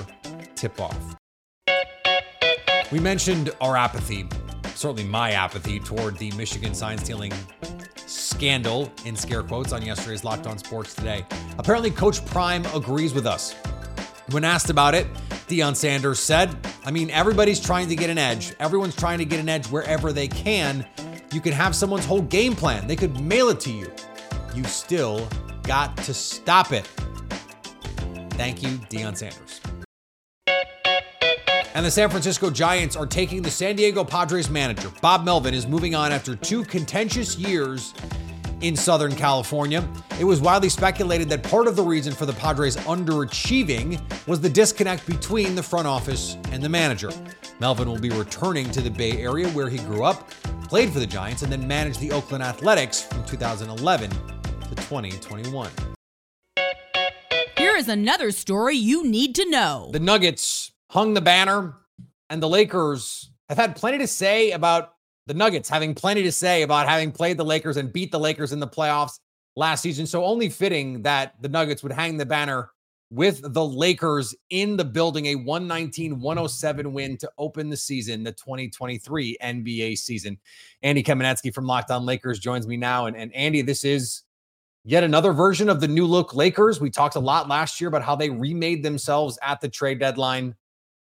tip 0.55 0.79
off. 0.81 1.15
We 2.91 2.99
mentioned 2.99 3.51
our 3.61 3.75
apathy, 3.75 4.27
certainly 4.77 5.03
my 5.03 5.31
apathy, 5.31 5.79
toward 5.79 6.17
the 6.17 6.31
Michigan 6.31 6.73
sign 6.73 6.97
stealing 6.97 7.33
scandal, 8.05 8.91
in 9.05 9.15
scare 9.15 9.43
quotes, 9.43 9.73
on 9.73 9.81
yesterday's 9.81 10.23
Locked 10.23 10.47
On 10.47 10.57
Sports 10.57 10.93
today. 10.93 11.25
Apparently, 11.57 11.89
Coach 11.89 12.23
Prime 12.25 12.63
agrees 12.73 13.13
with 13.13 13.25
us. 13.25 13.53
When 14.31 14.43
asked 14.43 14.69
about 14.69 14.93
it, 14.93 15.07
Deion 15.47 15.75
Sanders 15.75 16.19
said, 16.19 16.55
I 16.85 16.91
mean, 16.91 17.09
everybody's 17.09 17.59
trying 17.59 17.87
to 17.89 17.95
get 17.95 18.09
an 18.09 18.17
edge. 18.17 18.53
Everyone's 18.59 18.95
trying 18.95 19.17
to 19.19 19.25
get 19.25 19.39
an 19.39 19.49
edge 19.49 19.65
wherever 19.67 20.13
they 20.13 20.27
can. 20.27 20.85
You 21.33 21.41
can 21.41 21.53
have 21.53 21.75
someone's 21.75 22.05
whole 22.05 22.21
game 22.21 22.55
plan, 22.55 22.87
they 22.87 22.95
could 22.95 23.19
mail 23.19 23.49
it 23.49 23.59
to 23.61 23.71
you. 23.71 23.91
You 24.53 24.63
still 24.65 25.27
got 25.63 25.97
to 25.97 26.13
stop 26.13 26.71
it. 26.71 26.85
Thank 28.31 28.61
you, 28.61 28.69
Deion 28.89 29.17
Sanders. 29.17 29.61
And 31.77 31.85
the 31.85 31.91
San 31.91 32.09
Francisco 32.09 32.49
Giants 32.49 32.95
are 32.95 33.05
taking 33.05 33.43
the 33.43 33.51
San 33.51 33.75
Diego 33.75 34.03
Padres 34.03 34.49
manager. 34.49 34.91
Bob 34.99 35.23
Melvin 35.23 35.53
is 35.53 35.67
moving 35.67 35.93
on 35.93 36.11
after 36.11 36.35
two 36.35 36.63
contentious 36.63 37.37
years 37.37 37.93
in 38.61 38.75
Southern 38.75 39.13
California. 39.15 39.87
It 40.19 40.23
was 40.23 40.41
widely 40.41 40.69
speculated 40.69 41.29
that 41.29 41.43
part 41.43 41.67
of 41.67 41.75
the 41.75 41.83
reason 41.83 42.13
for 42.13 42.25
the 42.25 42.33
Padres 42.33 42.77
underachieving 42.77 44.01
was 44.25 44.41
the 44.41 44.49
disconnect 44.49 45.05
between 45.05 45.53
the 45.53 45.61
front 45.61 45.85
office 45.85 46.35
and 46.51 46.63
the 46.63 46.69
manager. 46.69 47.11
Melvin 47.59 47.87
will 47.87 47.99
be 47.99 48.09
returning 48.09 48.71
to 48.71 48.81
the 48.81 48.89
Bay 48.89 49.11
Area 49.21 49.47
where 49.49 49.69
he 49.69 49.77
grew 49.77 50.03
up, 50.03 50.31
played 50.67 50.91
for 50.91 50.97
the 50.97 51.05
Giants, 51.05 51.43
and 51.43 51.51
then 51.51 51.67
managed 51.67 51.99
the 51.99 52.11
Oakland 52.11 52.43
Athletics 52.43 53.03
from 53.03 53.23
2011 53.25 54.09
to 54.09 54.75
2021. 54.77 55.69
here 57.55 57.75
is 57.75 57.87
another 57.87 58.31
story 58.31 58.75
you 58.75 59.05
need 59.05 59.35
to 59.35 59.47
know. 59.51 59.91
The 59.93 59.99
Nuggets 59.99 60.56
hung 60.97 61.13
the 61.13 61.21
banner, 61.21 61.75
and 62.31 62.41
the 62.41 62.49
Lakers 62.49 63.29
have 63.49 63.57
had 63.59 63.75
plenty 63.75 63.99
to 63.99 64.07
say 64.07 64.49
about 64.49 64.93
the 65.27 65.33
Nuggets 65.35 65.69
having 65.69 65.93
plenty 65.93 66.23
to 66.23 66.31
say 66.31 66.63
about 66.63 66.87
having 66.87 67.11
played 67.11 67.37
the 67.37 67.45
Lakers 67.45 67.77
and 67.77 67.93
beat 67.93 68.11
the 68.11 68.19
Lakers 68.19 68.51
in 68.51 68.59
the 68.59 68.67
playoffs 68.67 69.19
last 69.55 69.81
season. 69.81 70.07
So 70.07 70.25
only 70.25 70.49
fitting 70.49 71.03
that 71.03 71.39
the 71.39 71.49
Nuggets 71.49 71.83
would 71.83 71.91
hang 71.91 72.17
the 72.17 72.25
banner 72.25 72.71
with 73.11 73.53
the 73.53 73.63
Lakers 73.63 74.33
in 74.49 74.75
the 74.75 74.83
building, 74.83 75.27
a 75.27 75.35
119 75.35 76.19
107 76.19 76.91
win 76.91 77.15
to 77.17 77.29
open 77.37 77.69
the 77.69 77.77
season, 77.77 78.23
the 78.23 78.31
2023 78.31 79.37
NBA 79.39 79.99
season. 79.99 80.35
Andy 80.81 81.03
Kamenetsky 81.03 81.53
from 81.53 81.67
Locked 81.67 81.91
On 81.91 82.07
Lakers 82.07 82.39
joins 82.39 82.65
me 82.65 82.75
now. 82.75 83.05
And, 83.05 83.15
and 83.15 83.31
Andy, 83.35 83.61
this 83.61 83.83
is 83.83 84.23
yet 84.83 85.03
another 85.03 85.31
version 85.31 85.69
of 85.69 85.79
the 85.79 85.87
new 85.87 86.07
look 86.07 86.33
Lakers. 86.33 86.81
We 86.81 86.89
talked 86.89 87.15
a 87.15 87.19
lot 87.19 87.47
last 87.47 87.79
year 87.79 87.87
about 87.87 88.01
how 88.01 88.15
they 88.15 88.31
remade 88.31 88.81
themselves 88.81 89.37
at 89.43 89.61
the 89.61 89.69
trade 89.69 89.99
deadline. 89.99 90.55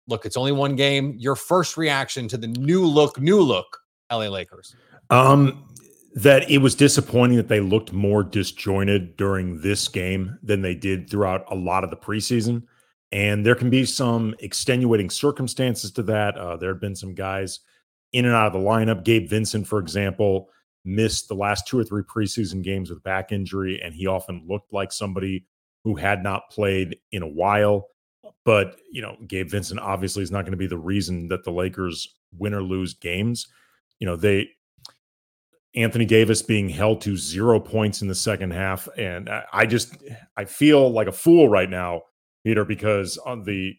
Look, 0.06 0.26
it's 0.26 0.36
only 0.36 0.52
one 0.52 0.76
game. 0.76 1.14
Your 1.18 1.36
first 1.36 1.76
reaction 1.76 2.28
to 2.28 2.36
the 2.36 2.48
new 2.48 2.84
look, 2.84 3.18
new 3.20 3.40
look 3.40 3.78
LA 4.10 4.28
Lakers? 4.28 4.76
Um, 5.10 5.66
that 6.14 6.48
it 6.50 6.58
was 6.58 6.74
disappointing 6.74 7.36
that 7.36 7.48
they 7.48 7.60
looked 7.60 7.92
more 7.92 8.22
disjointed 8.22 9.16
during 9.16 9.60
this 9.60 9.88
game 9.88 10.38
than 10.42 10.62
they 10.62 10.74
did 10.74 11.10
throughout 11.10 11.44
a 11.50 11.54
lot 11.54 11.84
of 11.84 11.90
the 11.90 11.96
preseason. 11.96 12.62
And 13.10 13.44
there 13.44 13.54
can 13.54 13.70
be 13.70 13.84
some 13.84 14.34
extenuating 14.40 15.10
circumstances 15.10 15.90
to 15.92 16.02
that. 16.04 16.36
Uh, 16.36 16.56
there 16.56 16.72
have 16.72 16.80
been 16.80 16.96
some 16.96 17.14
guys 17.14 17.60
in 18.12 18.24
and 18.24 18.34
out 18.34 18.46
of 18.46 18.52
the 18.52 18.58
lineup. 18.58 19.04
Gabe 19.04 19.28
Vincent, 19.28 19.66
for 19.66 19.78
example, 19.78 20.50
missed 20.84 21.28
the 21.28 21.34
last 21.34 21.66
two 21.66 21.78
or 21.78 21.84
three 21.84 22.02
preseason 22.02 22.62
games 22.62 22.90
with 22.90 23.02
back 23.02 23.32
injury, 23.32 23.80
and 23.82 23.94
he 23.94 24.06
often 24.06 24.44
looked 24.48 24.72
like 24.72 24.92
somebody 24.92 25.46
who 25.84 25.94
had 25.94 26.22
not 26.22 26.50
played 26.50 26.96
in 27.12 27.22
a 27.22 27.28
while. 27.28 27.88
But, 28.44 28.76
you 28.92 29.00
know, 29.00 29.16
Gabe 29.26 29.48
Vincent 29.48 29.80
obviously 29.80 30.22
is 30.22 30.30
not 30.30 30.42
going 30.42 30.52
to 30.52 30.58
be 30.58 30.66
the 30.66 30.76
reason 30.76 31.28
that 31.28 31.44
the 31.44 31.50
Lakers 31.50 32.14
win 32.36 32.54
or 32.54 32.62
lose 32.62 32.94
games. 32.94 33.46
You 34.00 34.06
know, 34.06 34.16
they 34.16 34.48
Anthony 35.74 36.04
Davis 36.04 36.42
being 36.42 36.68
held 36.68 37.00
to 37.02 37.16
zero 37.16 37.58
points 37.58 38.02
in 38.02 38.08
the 38.08 38.14
second 38.14 38.52
half. 38.52 38.88
And 38.96 39.28
I 39.52 39.66
just 39.66 39.96
I 40.36 40.44
feel 40.44 40.90
like 40.90 41.08
a 41.08 41.12
fool 41.12 41.48
right 41.48 41.70
now, 41.70 42.02
Peter, 42.44 42.64
because 42.64 43.18
on 43.18 43.42
the 43.42 43.74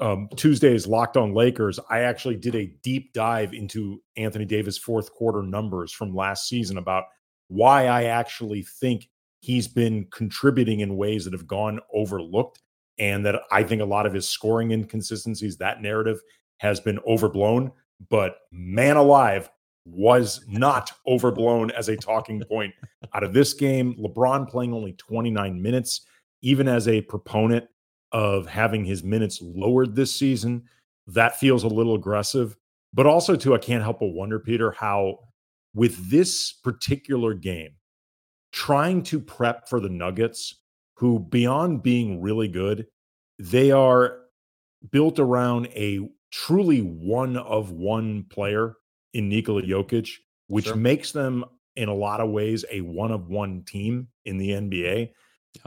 um, 0.00 0.28
Tuesday's 0.36 0.86
Locked 0.86 1.16
On 1.16 1.34
Lakers, 1.34 1.78
I 1.88 2.00
actually 2.00 2.36
did 2.36 2.54
a 2.54 2.72
deep 2.82 3.12
dive 3.12 3.54
into 3.54 4.02
Anthony 4.16 4.44
Davis 4.44 4.76
fourth 4.76 5.12
quarter 5.12 5.42
numbers 5.42 5.92
from 5.92 6.14
last 6.14 6.48
season 6.48 6.78
about 6.78 7.04
why 7.48 7.86
I 7.86 8.04
actually 8.04 8.62
think 8.62 9.08
he's 9.40 9.68
been 9.68 10.06
contributing 10.10 10.80
in 10.80 10.96
ways 10.96 11.24
that 11.24 11.32
have 11.32 11.46
gone 11.46 11.80
overlooked 11.94 12.60
and 12.98 13.24
that 13.26 13.42
I 13.50 13.62
think 13.62 13.82
a 13.82 13.86
lot 13.86 14.06
of 14.06 14.12
his 14.12 14.28
scoring 14.28 14.70
inconsistencies, 14.72 15.56
that 15.58 15.82
narrative 15.82 16.20
has 16.58 16.80
been 16.80 16.98
overblown. 17.06 17.72
But 18.08 18.36
man 18.52 18.96
alive, 18.96 19.50
was 19.84 20.44
not 20.48 20.92
overblown 21.06 21.70
as 21.72 21.88
a 21.88 21.96
talking 21.96 22.42
point 22.42 22.74
out 23.14 23.24
of 23.24 23.32
this 23.32 23.54
game. 23.54 23.94
LeBron 23.94 24.48
playing 24.48 24.74
only 24.74 24.92
29 24.92 25.60
minutes, 25.60 26.06
even 26.42 26.68
as 26.68 26.88
a 26.88 27.00
proponent 27.02 27.66
of 28.12 28.46
having 28.46 28.84
his 28.84 29.02
minutes 29.02 29.40
lowered 29.42 29.94
this 29.94 30.14
season, 30.14 30.62
that 31.06 31.38
feels 31.38 31.64
a 31.64 31.68
little 31.68 31.94
aggressive. 31.94 32.56
But 32.92 33.06
also, 33.06 33.36
too, 33.36 33.54
I 33.54 33.58
can't 33.58 33.82
help 33.82 34.00
but 34.00 34.12
wonder, 34.12 34.38
Peter, 34.38 34.70
how 34.72 35.18
with 35.74 36.10
this 36.10 36.52
particular 36.52 37.34
game, 37.34 37.70
trying 38.52 39.02
to 39.04 39.20
prep 39.20 39.68
for 39.68 39.80
the 39.80 39.90
Nuggets, 39.90 40.62
who 40.98 41.20
beyond 41.20 41.82
being 41.82 42.20
really 42.20 42.48
good, 42.48 42.86
they 43.38 43.70
are 43.70 44.18
built 44.90 45.20
around 45.20 45.66
a 45.68 46.08
truly 46.32 46.80
one 46.80 47.36
of 47.36 47.70
one 47.70 48.24
player 48.24 48.74
in 49.14 49.28
Nikola 49.28 49.62
Jokic, 49.62 50.10
which 50.48 50.66
sure. 50.66 50.76
makes 50.76 51.12
them 51.12 51.44
in 51.76 51.88
a 51.88 51.94
lot 51.94 52.20
of 52.20 52.30
ways 52.30 52.64
a 52.72 52.80
one 52.80 53.12
of 53.12 53.28
one 53.28 53.62
team 53.62 54.08
in 54.24 54.38
the 54.38 54.50
NBA. 54.50 55.10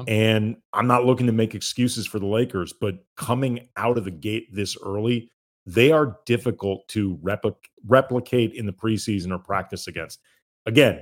And 0.07 0.57
I'm 0.73 0.87
not 0.87 1.05
looking 1.05 1.27
to 1.27 1.33
make 1.33 1.55
excuses 1.55 2.05
for 2.05 2.19
the 2.19 2.25
Lakers, 2.25 2.73
but 2.73 3.03
coming 3.15 3.69
out 3.77 3.97
of 3.97 4.05
the 4.05 4.11
gate 4.11 4.53
this 4.53 4.77
early, 4.85 5.31
they 5.65 5.91
are 5.91 6.17
difficult 6.25 6.87
to 6.89 7.17
repli- 7.17 7.55
replicate 7.87 8.53
in 8.53 8.65
the 8.65 8.73
preseason 8.73 9.31
or 9.31 9.39
practice 9.39 9.87
against. 9.87 10.19
Again, 10.65 11.01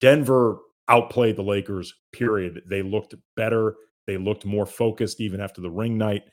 Denver 0.00 0.58
outplayed 0.92 1.36
the 1.36 1.42
Lakers, 1.42 1.94
period. 2.12 2.62
They 2.66 2.82
looked 2.82 3.14
better. 3.34 3.76
They 4.06 4.18
looked 4.18 4.44
more 4.44 4.66
focused 4.66 5.20
even 5.20 5.40
after 5.40 5.60
the 5.60 5.70
ring 5.70 5.96
night. 5.96 6.24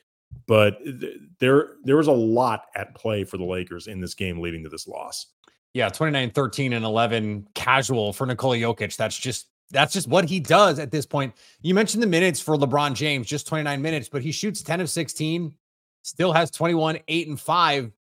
But 0.46 0.84
th- 0.84 1.16
there, 1.40 1.76
there 1.82 1.96
was 1.96 2.06
a 2.06 2.12
lot 2.12 2.66
at 2.76 2.94
play 2.94 3.24
for 3.24 3.38
the 3.38 3.44
Lakers 3.44 3.86
in 3.86 4.00
this 4.00 4.14
game 4.14 4.38
leading 4.38 4.62
to 4.64 4.68
this 4.68 4.86
loss. 4.86 5.26
Yeah, 5.72 5.88
29, 5.88 6.30
13, 6.30 6.74
and 6.74 6.84
11 6.84 7.48
casual 7.54 8.12
for 8.12 8.26
Nikola 8.26 8.56
Jokic. 8.56 8.96
That's 8.96 9.16
just 9.16 9.46
that's 9.70 9.92
just 9.92 10.08
what 10.08 10.28
he 10.28 10.40
does 10.40 10.78
at 10.78 10.90
this 10.90 11.06
point. 11.06 11.32
You 11.62 11.74
mentioned 11.74 12.02
the 12.02 12.08
minutes 12.08 12.40
for 12.40 12.56
LeBron 12.56 12.94
James, 12.94 13.28
just 13.28 13.46
29 13.46 13.80
minutes, 13.80 14.08
but 14.08 14.20
he 14.20 14.32
shoots 14.32 14.62
10 14.62 14.80
of 14.80 14.90
16, 14.90 15.54
still 16.02 16.32
has 16.32 16.50
21, 16.50 16.98
8, 17.06 17.28
and 17.28 17.40
5. 17.40 17.92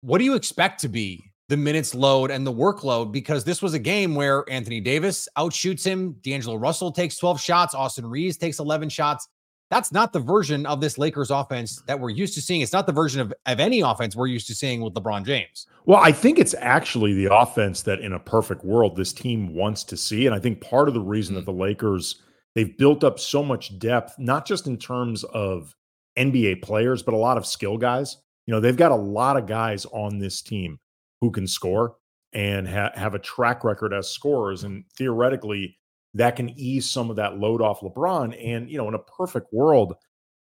What 0.00 0.18
do 0.18 0.24
you 0.24 0.34
expect 0.34 0.80
to 0.80 0.88
be 0.88 1.32
the 1.48 1.56
minutes 1.56 1.94
load 1.94 2.30
and 2.30 2.46
the 2.46 2.52
workload? 2.52 3.12
Because 3.12 3.44
this 3.44 3.62
was 3.62 3.74
a 3.74 3.78
game 3.78 4.14
where 4.14 4.44
Anthony 4.50 4.80
Davis 4.80 5.28
outshoots 5.36 5.84
him. 5.84 6.16
D'Angelo 6.22 6.56
Russell 6.56 6.92
takes 6.92 7.16
12 7.16 7.40
shots. 7.40 7.74
Austin 7.74 8.06
Reaves 8.06 8.36
takes 8.36 8.58
11 8.58 8.88
shots. 8.88 9.28
That's 9.70 9.90
not 9.90 10.12
the 10.12 10.20
version 10.20 10.64
of 10.64 10.80
this 10.80 10.96
Lakers 10.96 11.30
offense 11.30 11.82
that 11.88 11.98
we're 11.98 12.10
used 12.10 12.34
to 12.34 12.40
seeing. 12.40 12.60
It's 12.60 12.72
not 12.72 12.86
the 12.86 12.92
version 12.92 13.20
of, 13.20 13.34
of 13.46 13.58
any 13.58 13.80
offense 13.80 14.14
we're 14.14 14.28
used 14.28 14.46
to 14.46 14.54
seeing 14.54 14.80
with 14.80 14.94
LeBron 14.94 15.24
James. 15.24 15.66
Well, 15.86 15.98
I 16.00 16.12
think 16.12 16.38
it's 16.38 16.54
actually 16.54 17.14
the 17.14 17.34
offense 17.34 17.82
that 17.82 18.00
in 18.00 18.12
a 18.12 18.18
perfect 18.18 18.64
world 18.64 18.96
this 18.96 19.12
team 19.12 19.54
wants 19.54 19.82
to 19.84 19.96
see. 19.96 20.26
And 20.26 20.34
I 20.34 20.38
think 20.38 20.60
part 20.60 20.88
of 20.88 20.94
the 20.94 21.00
reason 21.00 21.34
mm-hmm. 21.34 21.44
that 21.44 21.52
the 21.52 21.58
Lakers 21.58 22.22
they've 22.54 22.76
built 22.78 23.02
up 23.02 23.18
so 23.18 23.42
much 23.42 23.78
depth, 23.78 24.18
not 24.18 24.46
just 24.46 24.66
in 24.66 24.78
terms 24.78 25.24
of 25.24 25.74
NBA 26.16 26.62
players, 26.62 27.02
but 27.02 27.14
a 27.14 27.18
lot 27.18 27.36
of 27.36 27.46
skill 27.46 27.76
guys. 27.76 28.16
You 28.46 28.54
know, 28.54 28.60
they've 28.60 28.76
got 28.76 28.92
a 28.92 28.96
lot 28.96 29.36
of 29.36 29.46
guys 29.46 29.84
on 29.86 30.18
this 30.18 30.42
team 30.42 30.78
who 31.26 31.32
can 31.32 31.46
score 31.48 31.96
and 32.32 32.68
ha- 32.68 32.92
have 32.94 33.14
a 33.14 33.18
track 33.18 33.64
record 33.64 33.92
as 33.92 34.08
scorers. 34.08 34.62
And 34.62 34.84
theoretically, 34.96 35.76
that 36.14 36.36
can 36.36 36.50
ease 36.50 36.88
some 36.88 37.10
of 37.10 37.16
that 37.16 37.38
load 37.38 37.60
off 37.60 37.80
LeBron. 37.80 38.36
And, 38.42 38.70
you 38.70 38.78
know, 38.78 38.86
in 38.86 38.94
a 38.94 38.98
perfect 39.00 39.52
world, 39.52 39.94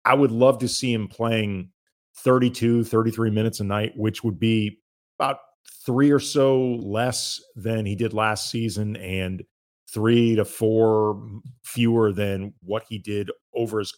I 0.05 0.13
would 0.13 0.31
love 0.31 0.59
to 0.59 0.67
see 0.67 0.93
him 0.93 1.07
playing 1.07 1.71
32, 2.17 2.83
33 2.83 3.31
minutes 3.31 3.59
a 3.59 3.63
night, 3.63 3.93
which 3.95 4.23
would 4.23 4.39
be 4.39 4.79
about 5.19 5.39
three 5.83 6.11
or 6.11 6.19
so 6.19 6.75
less 6.75 7.41
than 7.55 7.85
he 7.85 7.95
did 7.95 8.13
last 8.13 8.51
season 8.51 8.95
and 8.97 9.43
three 9.91 10.35
to 10.35 10.45
four 10.45 11.19
fewer 11.63 12.13
than 12.13 12.53
what 12.61 12.83
he 12.87 12.99
did 12.99 13.31
over 13.55 13.79
his 13.79 13.97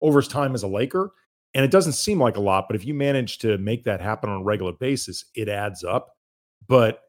over 0.00 0.20
his 0.20 0.28
time 0.28 0.54
as 0.54 0.62
a 0.62 0.68
Laker. 0.68 1.10
And 1.54 1.64
it 1.64 1.70
doesn't 1.70 1.94
seem 1.94 2.20
like 2.20 2.36
a 2.36 2.40
lot, 2.40 2.66
but 2.68 2.76
if 2.76 2.84
you 2.84 2.94
manage 2.94 3.38
to 3.38 3.58
make 3.58 3.84
that 3.84 4.00
happen 4.00 4.30
on 4.30 4.42
a 4.42 4.44
regular 4.44 4.72
basis, 4.72 5.24
it 5.34 5.48
adds 5.48 5.82
up. 5.82 6.10
But 6.68 7.00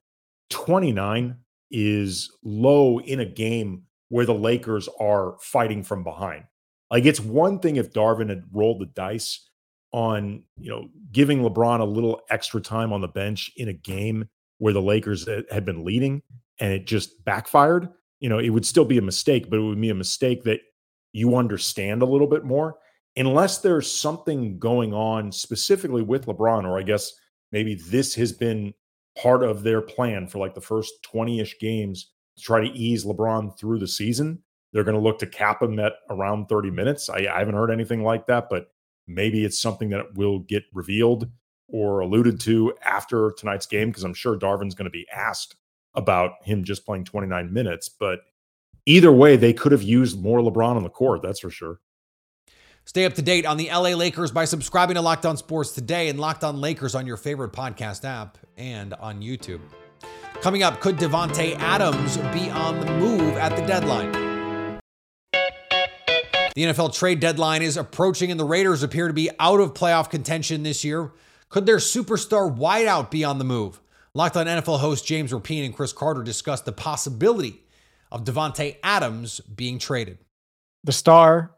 29 0.50 1.38
is 1.72 2.32
low 2.44 3.00
in 3.00 3.20
a 3.20 3.26
game 3.26 3.84
where 4.10 4.26
the 4.26 4.34
Lakers 4.34 4.90
are 5.00 5.38
fighting 5.42 5.84
from 5.84 6.04
behind. 6.04 6.44
Like 6.90 7.06
it's 7.06 7.22
one 7.22 7.60
thing 7.60 7.78
if 7.78 7.94
Darvin 7.94 8.30
had 8.30 8.44
rolled 8.52 8.82
the 8.82 8.88
dice 8.88 9.50
on, 9.94 10.44
you 10.58 10.70
know, 10.70 10.90
giving 11.12 11.42
LeBron 11.42 11.80
a 11.80 11.86
little 11.86 12.22
extra 12.30 12.62
time 12.62 12.92
on 12.92 13.02
the 13.02 13.08
bench 13.08 13.52
in 13.56 13.70
a 13.70 13.74
game 13.74 14.28
where 14.58 14.74
the 14.74 14.82
Lakers 14.82 15.28
eh, 15.28 15.42
had 15.50 15.66
been 15.66 15.86
leading 15.86 16.22
and 16.60 16.74
it 16.74 16.86
just 16.86 17.24
backfired. 17.24 17.90
You 18.20 18.30
know, 18.30 18.40
it 18.40 18.50
would 18.50 18.66
still 18.66 18.86
be 18.86 18.98
a 18.98 19.02
mistake, 19.02 19.50
but 19.50 19.58
it 19.58 19.64
would 19.64 19.80
be 19.80 19.90
a 19.90 19.96
mistake 19.96 20.44
that 20.44 20.60
you 21.14 21.36
understand 21.36 22.02
a 22.02 22.06
little 22.06 22.28
bit 22.28 22.44
more. 22.44 22.78
Unless 23.18 23.60
there's 23.60 23.92
something 23.92 24.60
going 24.60 24.94
on 24.94 25.32
specifically 25.32 26.02
with 26.02 26.26
LeBron, 26.26 26.66
or 26.66 26.78
I 26.78 26.84
guess 26.84 27.12
maybe 27.52 27.76
this 27.76 28.16
has 28.16 28.32
been 28.32 28.74
part 29.22 29.44
of 29.44 29.64
their 29.64 29.82
plan 29.82 30.28
for 30.28 30.40
like 30.40 30.56
the 30.56 30.62
first 30.62 31.04
20 31.04 31.40
ish 31.40 31.60
games 31.60 32.12
to 32.38 32.44
try 32.44 32.60
to 32.60 32.74
ease 32.74 33.06
LeBron 33.06 33.58
through 33.58 33.80
the 33.80 33.88
season. 33.88 34.42
They're 34.74 34.84
going 34.84 34.96
to 34.96 35.02
look 35.02 35.20
to 35.20 35.28
cap 35.28 35.62
him 35.62 35.80
at 35.80 35.94
around 36.10 36.48
30 36.48 36.72
minutes. 36.72 37.10
I, 37.10 37.28
I 37.32 37.40
haven't 37.40 37.56
heard 37.56 37.72
anything 37.72 38.04
like 38.04 38.26
that, 38.28 38.48
but 38.50 38.72
maybe 39.08 39.44
it's 39.44 39.62
something 39.62 39.90
that 39.90 40.16
will 40.16 40.40
get 40.40 40.64
revealed 40.74 41.30
or 41.68 42.00
alluded 42.00 42.40
to 42.42 42.74
after 42.84 43.32
tonight's 43.38 43.66
game 43.66 43.90
because 43.90 44.04
I'm 44.04 44.14
sure 44.14 44.38
Darvin's 44.38 44.76
going 44.76 44.86
to 44.86 44.92
be 44.92 45.08
asked 45.14 45.56
about 45.94 46.44
him 46.44 46.64
just 46.64 46.86
playing 46.86 47.06
29 47.06 47.52
minutes. 47.52 47.90
But 47.90 48.22
either 48.86 49.12
way, 49.12 49.36
they 49.36 49.54
could 49.54 49.72
have 49.72 49.84
used 49.84 50.22
more 50.22 50.40
LeBron 50.40 50.76
on 50.76 50.84
the 50.84 50.90
court. 50.90 51.22
That's 51.22 51.40
for 51.40 51.50
sure. 51.50 51.80
Stay 52.86 53.06
up 53.06 53.14
to 53.14 53.22
date 53.22 53.46
on 53.46 53.58
the 53.58 53.70
LA 53.70 53.90
Lakers 53.90 54.32
by 54.32 54.46
subscribing 54.46 54.96
to 54.96 55.02
Locked 55.02 55.26
On 55.26 55.38
Sports 55.38 55.72
today 55.72 56.10
and 56.10 56.20
Locked 56.20 56.44
On 56.44 56.60
Lakers 56.60 56.96
on 56.96 57.06
your 57.06 57.18
favorite 57.18 57.54
podcast 57.54 58.04
app 58.04 58.38
and 58.58 58.94
on 58.96 59.22
YouTube. 59.22 59.62
Coming 60.42 60.64
up, 60.64 60.82
could 60.82 60.98
Davante 60.98 61.56
Adams 61.60 62.18
be 62.34 62.50
on 62.50 62.80
the 62.80 62.92
move 62.98 63.38
at 63.38 63.56
the 63.56 63.62
deadline? 63.68 64.12
The 66.56 66.64
NFL 66.64 66.94
trade 66.94 67.20
deadline 67.20 67.62
is 67.62 67.78
approaching, 67.78 68.32
and 68.32 68.40
the 68.40 68.46
Raiders 68.46 68.84
appear 68.84 69.08
to 69.08 69.14
be 69.14 69.30
out 69.40 69.60
of 69.60 69.74
playoff 69.74 70.10
contention 70.10 70.64
this 70.64 70.84
year. 70.84 71.12
Could 71.50 71.66
their 71.66 71.78
superstar 71.78 72.54
wideout 72.54 73.12
be 73.12 73.24
on 73.24 73.38
the 73.38 73.46
move? 73.46 73.80
Locked 74.14 74.36
on 74.36 74.48
NFL 74.48 74.80
host 74.80 75.06
James 75.06 75.32
Rapien 75.32 75.64
and 75.64 75.76
Chris 75.76 75.94
Carter 75.94 76.24
discussed 76.24 76.66
the 76.66 76.74
possibility 76.74 77.64
of 78.12 78.26
Davante 78.26 78.78
Adams 78.84 79.40
being 79.42 79.80
traded. 79.80 80.18
The 80.84 80.92
star, 80.92 81.52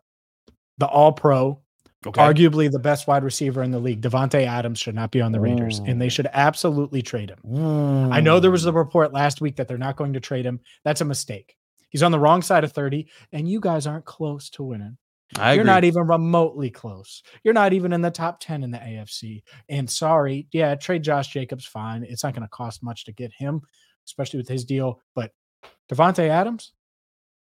the 0.78 0.88
all 0.88 1.12
pro, 1.12 1.60
Okay. 2.06 2.20
arguably 2.22 2.70
the 2.70 2.80
best 2.80 3.08
wide 3.08 3.24
receiver 3.24 3.64
in 3.64 3.72
the 3.72 3.80
league, 3.80 4.02
Davante 4.02 4.46
Adams, 4.46 4.80
should 4.80 4.96
not 4.96 5.12
be 5.12 5.22
on 5.22 5.32
the 5.32 5.40
Raiders, 5.40 5.80
and 5.80 6.02
they 6.02 6.10
should 6.10 6.28
absolutely 6.34 7.02
trade 7.02 7.30
him. 7.32 8.12
I 8.12 8.20
know 8.20 8.40
there 8.42 8.52
was 8.52 8.66
a 8.66 8.74
report 8.74 9.14
last 9.14 9.40
week 9.40 9.56
that 9.56 9.68
they're 9.70 9.78
not 9.78 9.96
going 9.96 10.12
to 10.14 10.20
trade 10.20 10.46
him. 10.46 10.60
That's 10.84 11.00
a 11.02 11.06
mistake. 11.06 11.56
He's 11.90 12.04
on 12.04 12.12
the 12.12 12.20
wrong 12.20 12.42
side 12.42 12.64
of 12.66 12.74
30, 12.74 13.08
and 13.32 13.48
you 13.48 13.60
guys 13.62 13.88
aren't 13.88 14.04
close 14.06 14.50
to 14.52 14.64
winning. 14.64 14.98
I 15.40 15.54
You're 15.54 15.62
agree. 15.62 15.72
not 15.74 15.84
even 15.86 16.06
remotely 16.08 16.70
close. 16.70 17.24
You're 17.44 17.54
not 17.54 17.72
even 17.74 17.94
in 17.94 18.02
the 18.02 18.12
top 18.12 18.40
10 18.40 18.64
in 18.64 18.72
the 18.72 18.78
AFC. 18.80 19.42
And 19.70 19.90
sorry, 19.90 20.48
yeah, 20.52 20.76
trade 20.76 21.04
Josh 21.04 21.30
Jacobs, 21.30 21.66
fine. 21.66 22.04
It's 22.04 22.24
not 22.24 22.34
going 22.34 22.44
to 22.44 22.50
cost 22.50 22.84
much 22.84 23.06
to 23.06 23.12
get 23.14 23.32
him, 23.32 23.62
especially 24.06 24.38
with 24.40 24.48
his 24.50 24.66
deal. 24.66 25.00
But 25.16 25.32
Davante 25.90 26.28
Adams, 26.28 26.74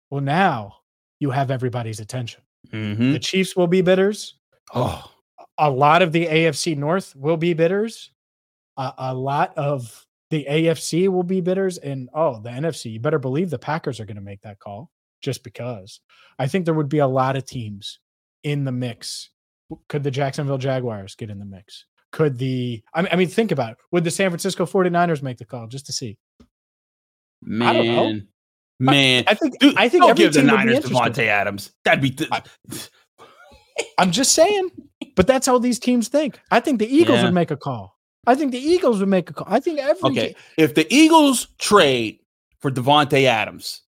well, 0.10 0.22
now 0.22 0.76
you 1.20 1.32
have 1.32 1.50
everybody's 1.52 2.00
attention. 2.00 2.42
Mhm. 2.70 3.14
The 3.14 3.20
Chiefs 3.20 3.56
will 3.56 3.68
be 3.68 3.82
bidders. 3.82 4.36
Oh, 4.74 5.04
A 5.58 5.70
lot 5.70 6.02
of 6.02 6.12
the 6.12 6.28
AFC 6.28 6.76
North 6.78 7.16
will 7.16 7.38
be 7.38 7.54
bidders. 7.54 8.12
A, 8.78 8.94
a 8.98 9.14
lot 9.14 9.56
of 9.58 10.06
the 10.30 10.46
AFC 10.50 11.10
will 11.10 11.24
be 11.24 11.42
bidders. 11.42 11.78
And 11.78 12.10
oh, 12.14 12.40
the 12.42 12.50
NFC, 12.50 12.94
you 12.94 13.00
better 13.00 13.20
believe 13.20 13.50
the 13.50 13.60
Packers 13.60 14.00
are 14.00 14.06
going 14.06 14.16
to 14.16 14.22
make 14.22 14.42
that 14.42 14.60
call 14.60 14.90
just 15.22 15.44
because. 15.44 16.00
I 16.40 16.48
think 16.48 16.66
there 16.66 16.74
would 16.74 16.90
be 16.90 17.00
a 17.00 17.08
lot 17.08 17.36
of 17.36 17.46
teams 17.46 18.00
in 18.44 18.64
the 18.64 18.72
mix. 18.72 19.30
Could 19.90 20.04
the 20.04 20.12
Jacksonville 20.12 20.58
Jaguars 20.58 21.16
get 21.16 21.30
in 21.30 21.38
the 21.40 21.46
mix? 21.46 21.86
Could 22.12 22.38
the, 22.38 22.82
I 22.94 23.02
mean, 23.02 23.10
I 23.12 23.16
mean 23.18 23.28
think 23.28 23.52
about 23.52 23.74
it. 23.74 23.78
Would 23.92 24.04
the 24.04 24.12
San 24.12 24.30
Francisco 24.30 24.66
49ers 24.66 25.22
make 25.22 25.38
the 25.38 25.46
call 25.46 25.68
just 25.68 25.86
to 25.88 25.94
see? 25.94 26.18
I 27.62 27.74
don't 27.74 27.86
know. 27.88 28.22
Man. 28.82 28.94
Man. 28.94 29.24
I 29.28 29.34
think, 29.36 29.60
Dude, 29.60 29.78
I 29.78 29.88
think 29.90 30.02
don't 30.04 30.10
every 30.12 30.24
give 30.26 30.34
the 30.34 30.42
team 30.42 30.50
would 30.50 30.52
be 30.52 30.58
Niners 30.66 30.76
interested. 30.86 31.14
Davante 31.14 31.28
Adams. 31.28 31.72
That'd 31.86 32.02
be. 32.02 32.12
Th- 32.12 32.30
I'm 33.98 34.12
just 34.12 34.34
saying, 34.34 34.70
but 35.16 35.28
that's 35.28 35.48
how 35.48 35.58
these 35.58 35.80
teams 35.80 36.08
think. 36.08 36.40
I 36.52 36.60
think 36.60 36.80
the 36.80 36.88
Eagles 36.94 37.20
Yeah. 37.20 37.26
would 37.26 37.34
make 37.34 37.52
a 37.52 37.58
call. 37.58 37.98
I 38.28 38.36
think 38.36 38.52
the 38.52 38.60
Eagles 38.60 39.00
would 39.00 39.10
make 39.10 39.30
a 39.30 39.34
call. 39.34 39.48
I 39.50 39.60
think 39.60 39.80
every 39.80 40.10
okay. 40.12 40.36
If 40.58 40.76
the 40.76 40.86
Eagles 40.94 41.48
trade 41.58 42.20
for 42.60 42.70
Davante 42.70 43.24
Adams, 43.24 43.82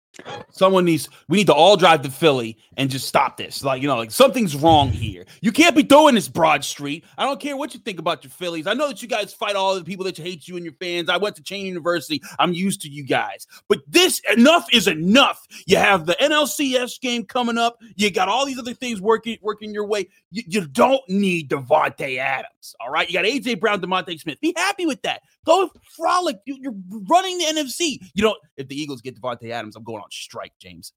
someone 0.50 0.84
needs. 0.84 1.08
We 1.28 1.38
need 1.38 1.46
to 1.46 1.54
all 1.54 1.76
drive 1.76 2.02
to 2.02 2.10
Philly 2.10 2.58
and 2.76 2.90
just 2.90 3.06
stop 3.06 3.36
this. 3.36 3.64
Like 3.64 3.82
you 3.82 3.88
know, 3.88 3.96
like 3.96 4.10
something's 4.10 4.56
wrong 4.56 4.90
here. 4.90 5.24
You 5.40 5.52
can't 5.52 5.74
be 5.74 5.82
throwing 5.82 6.14
this 6.14 6.28
Broad 6.28 6.64
Street. 6.64 7.04
I 7.18 7.24
don't 7.24 7.40
care 7.40 7.56
what 7.56 7.74
you 7.74 7.80
think 7.80 7.98
about 7.98 8.24
your 8.24 8.30
Phillies. 8.30 8.66
I 8.66 8.74
know 8.74 8.88
that 8.88 9.02
you 9.02 9.08
guys 9.08 9.32
fight 9.32 9.56
all 9.56 9.74
the 9.74 9.84
people 9.84 10.04
that 10.04 10.16
hate 10.16 10.46
you 10.48 10.56
and 10.56 10.64
your 10.64 10.74
fans. 10.74 11.08
I 11.08 11.16
went 11.16 11.36
to 11.36 11.42
Chain 11.42 11.66
University. 11.66 12.22
I'm 12.38 12.52
used 12.52 12.82
to 12.82 12.88
you 12.88 13.04
guys. 13.04 13.46
But 13.68 13.80
this 13.88 14.20
enough 14.36 14.66
is 14.72 14.86
enough. 14.86 15.46
You 15.66 15.76
have 15.76 16.06
the 16.06 16.14
NLCS 16.14 17.00
game 17.00 17.24
coming 17.24 17.58
up. 17.58 17.78
You 17.96 18.10
got 18.10 18.28
all 18.28 18.46
these 18.46 18.58
other 18.58 18.74
things 18.74 19.00
working 19.00 19.38
working 19.40 19.72
your 19.72 19.86
way. 19.86 20.08
You, 20.30 20.42
you 20.46 20.66
don't 20.66 21.02
need 21.08 21.50
Davante 21.50 22.18
Adams. 22.18 22.74
All 22.80 22.90
right. 22.90 23.08
You 23.08 23.14
got 23.14 23.24
AJ 23.24 23.60
Brown, 23.60 23.80
DeVonta 23.80 24.18
Smith. 24.20 24.40
Be 24.40 24.52
happy 24.56 24.86
with 24.86 25.02
that. 25.02 25.22
Go 25.44 25.70
frolic. 25.96 26.36
You, 26.44 26.56
you're 26.60 26.74
running 27.08 27.38
the 27.38 27.44
NFC. 27.44 27.98
You 28.14 28.22
don't. 28.22 28.38
If 28.56 28.68
the 28.68 28.80
Eagles 28.80 29.00
get 29.00 29.20
Davante 29.20 29.50
Adams, 29.50 29.76
I'm 29.76 29.82
going 29.82 30.01
on 30.02 30.10
strike, 30.10 30.52
James. 30.58 30.92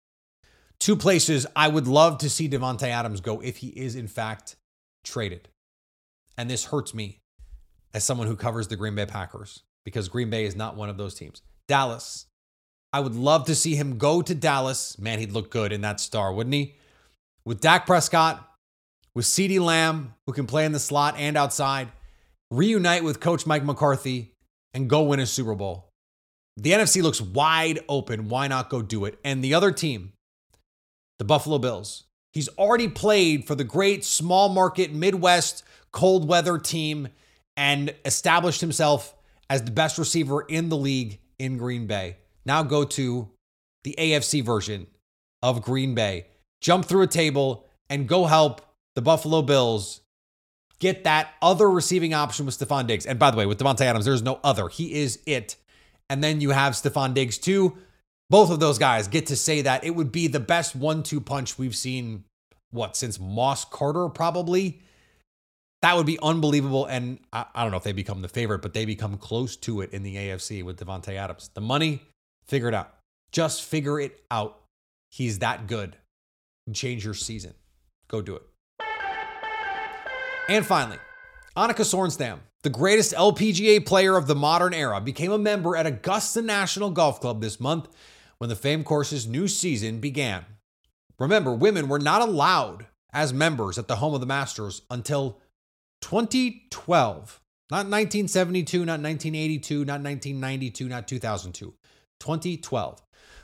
Two 0.79 0.95
places 0.95 1.47
I 1.55 1.67
would 1.67 1.87
love 1.87 2.17
to 2.19 2.29
see 2.29 2.49
Davante 2.49 2.87
Adams 2.87 3.21
go 3.21 3.39
if 3.39 3.57
he 3.57 3.67
is 3.69 3.95
in 3.95 4.07
fact 4.07 4.57
traded. 5.03 5.47
And 6.37 6.49
this 6.49 6.65
hurts 6.65 6.93
me 6.93 7.21
as 7.93 8.03
someone 8.03 8.27
who 8.27 8.35
covers 8.35 8.67
the 8.67 8.75
Green 8.75 8.95
Bay 8.95 9.05
Packers 9.05 9.63
because 9.85 10.09
Green 10.09 10.29
Bay 10.29 10.45
is 10.45 10.55
not 10.55 10.75
one 10.75 10.89
of 10.89 10.97
those 10.97 11.15
teams. 11.15 11.41
Dallas. 11.67 12.25
I 12.91 12.99
would 12.99 13.15
love 13.15 13.45
to 13.45 13.55
see 13.55 13.75
him 13.75 13.97
go 13.97 14.21
to 14.21 14.33
Dallas. 14.33 14.97
Man, 14.97 15.19
he'd 15.19 15.31
look 15.31 15.51
good 15.51 15.71
in 15.71 15.81
that 15.81 15.99
star, 15.99 16.33
wouldn't 16.33 16.53
he? 16.53 16.75
With 17.43 17.59
Dak 17.59 17.85
Prescott, 17.85 18.45
with 19.13 19.25
CeeDee 19.25 19.59
Lamb, 19.59 20.13
who 20.25 20.33
can 20.33 20.47
play 20.47 20.65
in 20.65 20.71
the 20.71 20.79
slot 20.79 21.15
and 21.17 21.37
outside, 21.37 21.89
reunite 22.51 23.03
with 23.03 23.19
Coach 23.19 23.45
Mike 23.45 23.63
McCarthy 23.63 24.33
and 24.73 24.89
go 24.89 25.03
win 25.03 25.19
a 25.19 25.25
Super 25.25 25.55
Bowl. 25.55 25.91
The 26.57 26.71
NFC 26.71 27.01
looks 27.01 27.21
wide 27.21 27.79
open. 27.89 28.29
Why 28.29 28.47
not 28.47 28.69
go 28.69 28.81
do 28.81 29.05
it? 29.05 29.19
And 29.23 29.43
the 29.43 29.53
other 29.53 29.71
team, 29.71 30.13
the 31.19 31.25
Buffalo 31.25 31.57
Bills. 31.57 32.03
He's 32.31 32.49
already 32.49 32.87
played 32.87 33.45
for 33.45 33.55
the 33.55 33.63
great 33.63 34.03
small 34.03 34.49
market 34.49 34.93
Midwest 34.93 35.63
cold 35.91 36.27
weather 36.27 36.57
team 36.57 37.07
and 37.55 37.93
established 38.03 38.61
himself 38.61 39.15
as 39.49 39.63
the 39.63 39.71
best 39.71 39.97
receiver 39.97 40.41
in 40.41 40.69
the 40.69 40.77
league 40.77 41.19
in 41.39 41.57
Green 41.57 41.87
Bay. 41.87 42.17
Now 42.45 42.63
go 42.63 42.83
to 42.83 43.29
the 43.83 43.95
AFC 43.97 44.43
version 44.43 44.87
of 45.41 45.61
Green 45.61 45.95
Bay. 45.95 46.27
Jump 46.61 46.85
through 46.85 47.03
a 47.03 47.07
table 47.07 47.65
and 47.89 48.07
go 48.07 48.25
help 48.25 48.61
the 48.95 49.01
Buffalo 49.01 49.41
Bills 49.41 50.01
get 50.79 51.03
that 51.03 51.33
other 51.41 51.69
receiving 51.69 52.13
option 52.13 52.45
with 52.45 52.57
Stefon 52.57 52.87
Diggs. 52.87 53.05
And 53.05 53.19
by 53.19 53.31
the 53.31 53.37
way, 53.37 53.45
with 53.45 53.59
Davante 53.59 53.81
Adams, 53.81 54.05
there's 54.05 54.21
no 54.21 54.39
other. 54.43 54.67
He 54.67 54.95
is 54.95 55.19
it. 55.25 55.55
And 56.09 56.23
then 56.23 56.41
you 56.41 56.51
have 56.51 56.73
Stefon 56.73 57.13
Diggs 57.13 57.37
too. 57.37 57.77
Both 58.29 58.49
of 58.49 58.59
those 58.59 58.77
guys 58.77 59.07
get 59.07 59.27
to 59.27 59.35
say 59.35 59.61
that 59.61 59.83
it 59.83 59.91
would 59.91 60.11
be 60.11 60.27
the 60.27 60.39
best 60.39 60.75
one-two 60.75 61.21
punch 61.21 61.57
we've 61.59 61.75
seen, 61.75 62.23
what, 62.71 62.95
since 62.95 63.19
Moss 63.19 63.65
Carter, 63.65 64.09
probably. 64.09 64.81
That 65.81 65.95
would 65.95 66.07
be 66.07 66.17
unbelievable. 66.21 66.85
And 66.85 67.19
I, 67.31 67.45
I 67.53 67.61
don't 67.61 67.71
know 67.71 67.77
if 67.77 67.83
they 67.83 67.91
become 67.91 68.21
the 68.23 68.27
favorite, 68.27 68.63
but 68.63 68.73
they 68.73 68.85
become 68.85 69.17
close 69.17 69.55
to 69.57 69.81
it 69.81 69.91
in 69.91 70.01
the 70.01 70.15
AFC 70.15 70.63
with 70.63 70.79
Davante 70.79 71.15
Adams. 71.15 71.51
The 71.53 71.61
money, 71.61 72.01
figure 72.47 72.67
it 72.67 72.73
out. 72.73 72.95
Just 73.31 73.63
figure 73.63 73.99
it 73.99 74.23
out. 74.31 74.61
He's 75.11 75.39
that 75.39 75.67
good. 75.67 75.95
Change 76.73 77.05
your 77.05 77.13
season. 77.13 77.53
Go 78.07 78.21
do 78.21 78.35
it. 78.35 78.43
And 80.49 80.65
finally, 80.65 80.97
Annika 81.55 81.81
Sorenstam, 81.81 82.39
the 82.65 82.69
greatest 82.71 83.13
LPGA 83.13 83.85
player 83.85 84.17
of 84.17 84.25
the 84.25 84.33
modern 84.33 84.73
era, 84.73 84.99
became 84.99 85.31
a 85.31 85.37
member 85.37 85.77
at 85.77 85.85
Augusta 85.85 86.41
National 86.41 86.89
Golf 86.89 87.21
Club 87.21 87.39
this 87.39 87.59
month 87.59 87.87
when 88.39 88.49
the 88.49 88.55
famed 88.55 88.85
course's 88.85 89.27
new 89.27 89.47
season 89.47 89.99
began. 89.99 90.43
Remember, 91.19 91.53
women 91.53 91.87
were 91.87 91.99
not 91.99 92.23
allowed 92.23 92.87
as 93.13 93.31
members 93.31 93.77
at 93.77 93.87
the 93.87 93.97
home 93.97 94.15
of 94.15 94.19
the 94.19 94.25
Masters 94.25 94.81
until 94.89 95.39
2012. 96.01 97.39
Not 97.69 97.85
1972, 97.85 98.79
not 98.79 98.99
1982, 98.99 99.85
not 99.85 100.01
1992, 100.01 100.89
not 100.89 101.07
2002. 101.07 101.71
2012. 102.19 103.01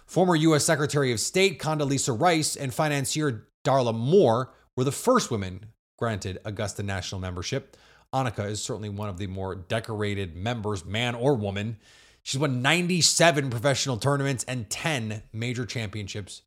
Former 0.08 0.36
U.S. 0.36 0.66
Secretary 0.66 1.12
of 1.12 1.20
State 1.20 1.60
Condoleezza 1.60 2.20
Rice 2.20 2.56
and 2.56 2.74
financier 2.74 3.48
Darla 3.64 3.94
Moore 3.94 4.52
were 4.76 4.84
the 4.84 4.92
first 4.92 5.30
women 5.30 5.68
granted 6.00 6.40
Augusta 6.44 6.82
National 6.82 7.22
membership. 7.22 7.78
Annika 8.13 8.45
is 8.50 8.62
certainly 8.62 8.89
one 8.89 9.10
of 9.10 9.17
the 9.17 9.28
more 9.28 9.56
decorated 9.56 10.36
members, 10.36 10.84
man 10.84 11.15
or 11.15 11.36
woman. 11.36 11.78
She's 12.24 12.39
won 12.39 12.62
97 12.62 13.50
professional 13.50 13.97
tournaments 13.97 14.43
and 14.47 14.69
10 14.69 15.24
major 15.32 15.65
championships 15.65 16.41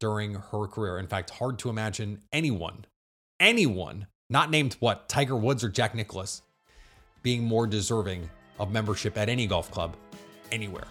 during 0.00 0.34
her 0.34 0.66
career. 0.66 0.98
In 0.98 1.06
fact, 1.06 1.30
hard 1.30 1.58
to 1.60 1.70
imagine 1.70 2.22
anyone, 2.32 2.84
anyone, 3.38 4.06
not 4.28 4.50
named 4.50 4.76
what, 4.80 5.08
Tiger 5.08 5.36
Woods 5.36 5.62
or 5.62 5.68
Jack 5.68 5.94
Nicklaus, 5.94 6.42
being 7.22 7.44
more 7.44 7.66
deserving 7.66 8.28
of 8.58 8.72
membership 8.72 9.16
at 9.16 9.28
any 9.28 9.46
golf 9.46 9.70
club 9.70 9.96
anywhere. 10.50 10.86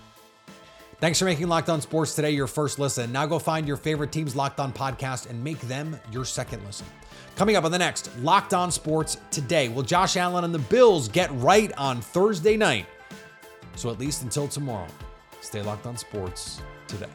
Thanks 1.00 1.20
for 1.20 1.26
making 1.26 1.50
Locked 1.50 1.70
On 1.70 1.82
Sports 1.82 2.16
today 2.16 2.32
your 2.32 2.48
first 2.48 2.80
listen. 2.80 3.12
Now 3.12 3.26
go 3.26 3.40
find 3.40 3.68
your 3.68 3.76
favorite 3.76 4.14
team's 4.14 4.38
Locked 4.38 4.62
On 4.62 4.72
podcast 4.72 5.30
and 5.30 5.44
make 5.44 5.60
them 5.62 6.00
your 6.14 6.24
second 6.24 6.64
listen. 6.66 6.88
Coming 7.36 7.56
up 7.56 7.64
on 7.64 7.72
the 7.72 7.80
next 7.80 8.12
Locked 8.20 8.54
On 8.54 8.72
Sports 8.72 9.18
today, 9.32 9.68
will 9.68 9.82
Josh 9.82 10.18
Allen 10.18 10.44
and 10.44 10.54
the 10.54 10.60
Bills 10.60 11.08
get 11.08 11.32
right 11.34 11.72
on 11.78 12.00
Thursday 12.00 12.56
night? 12.56 12.86
So 13.76 13.90
at 13.90 13.98
least 13.98 14.22
until 14.22 14.48
tomorrow, 14.48 14.88
stay 15.42 15.64
locked 15.64 15.88
on 15.88 15.98
sports 15.98 16.62
today. 16.88 17.10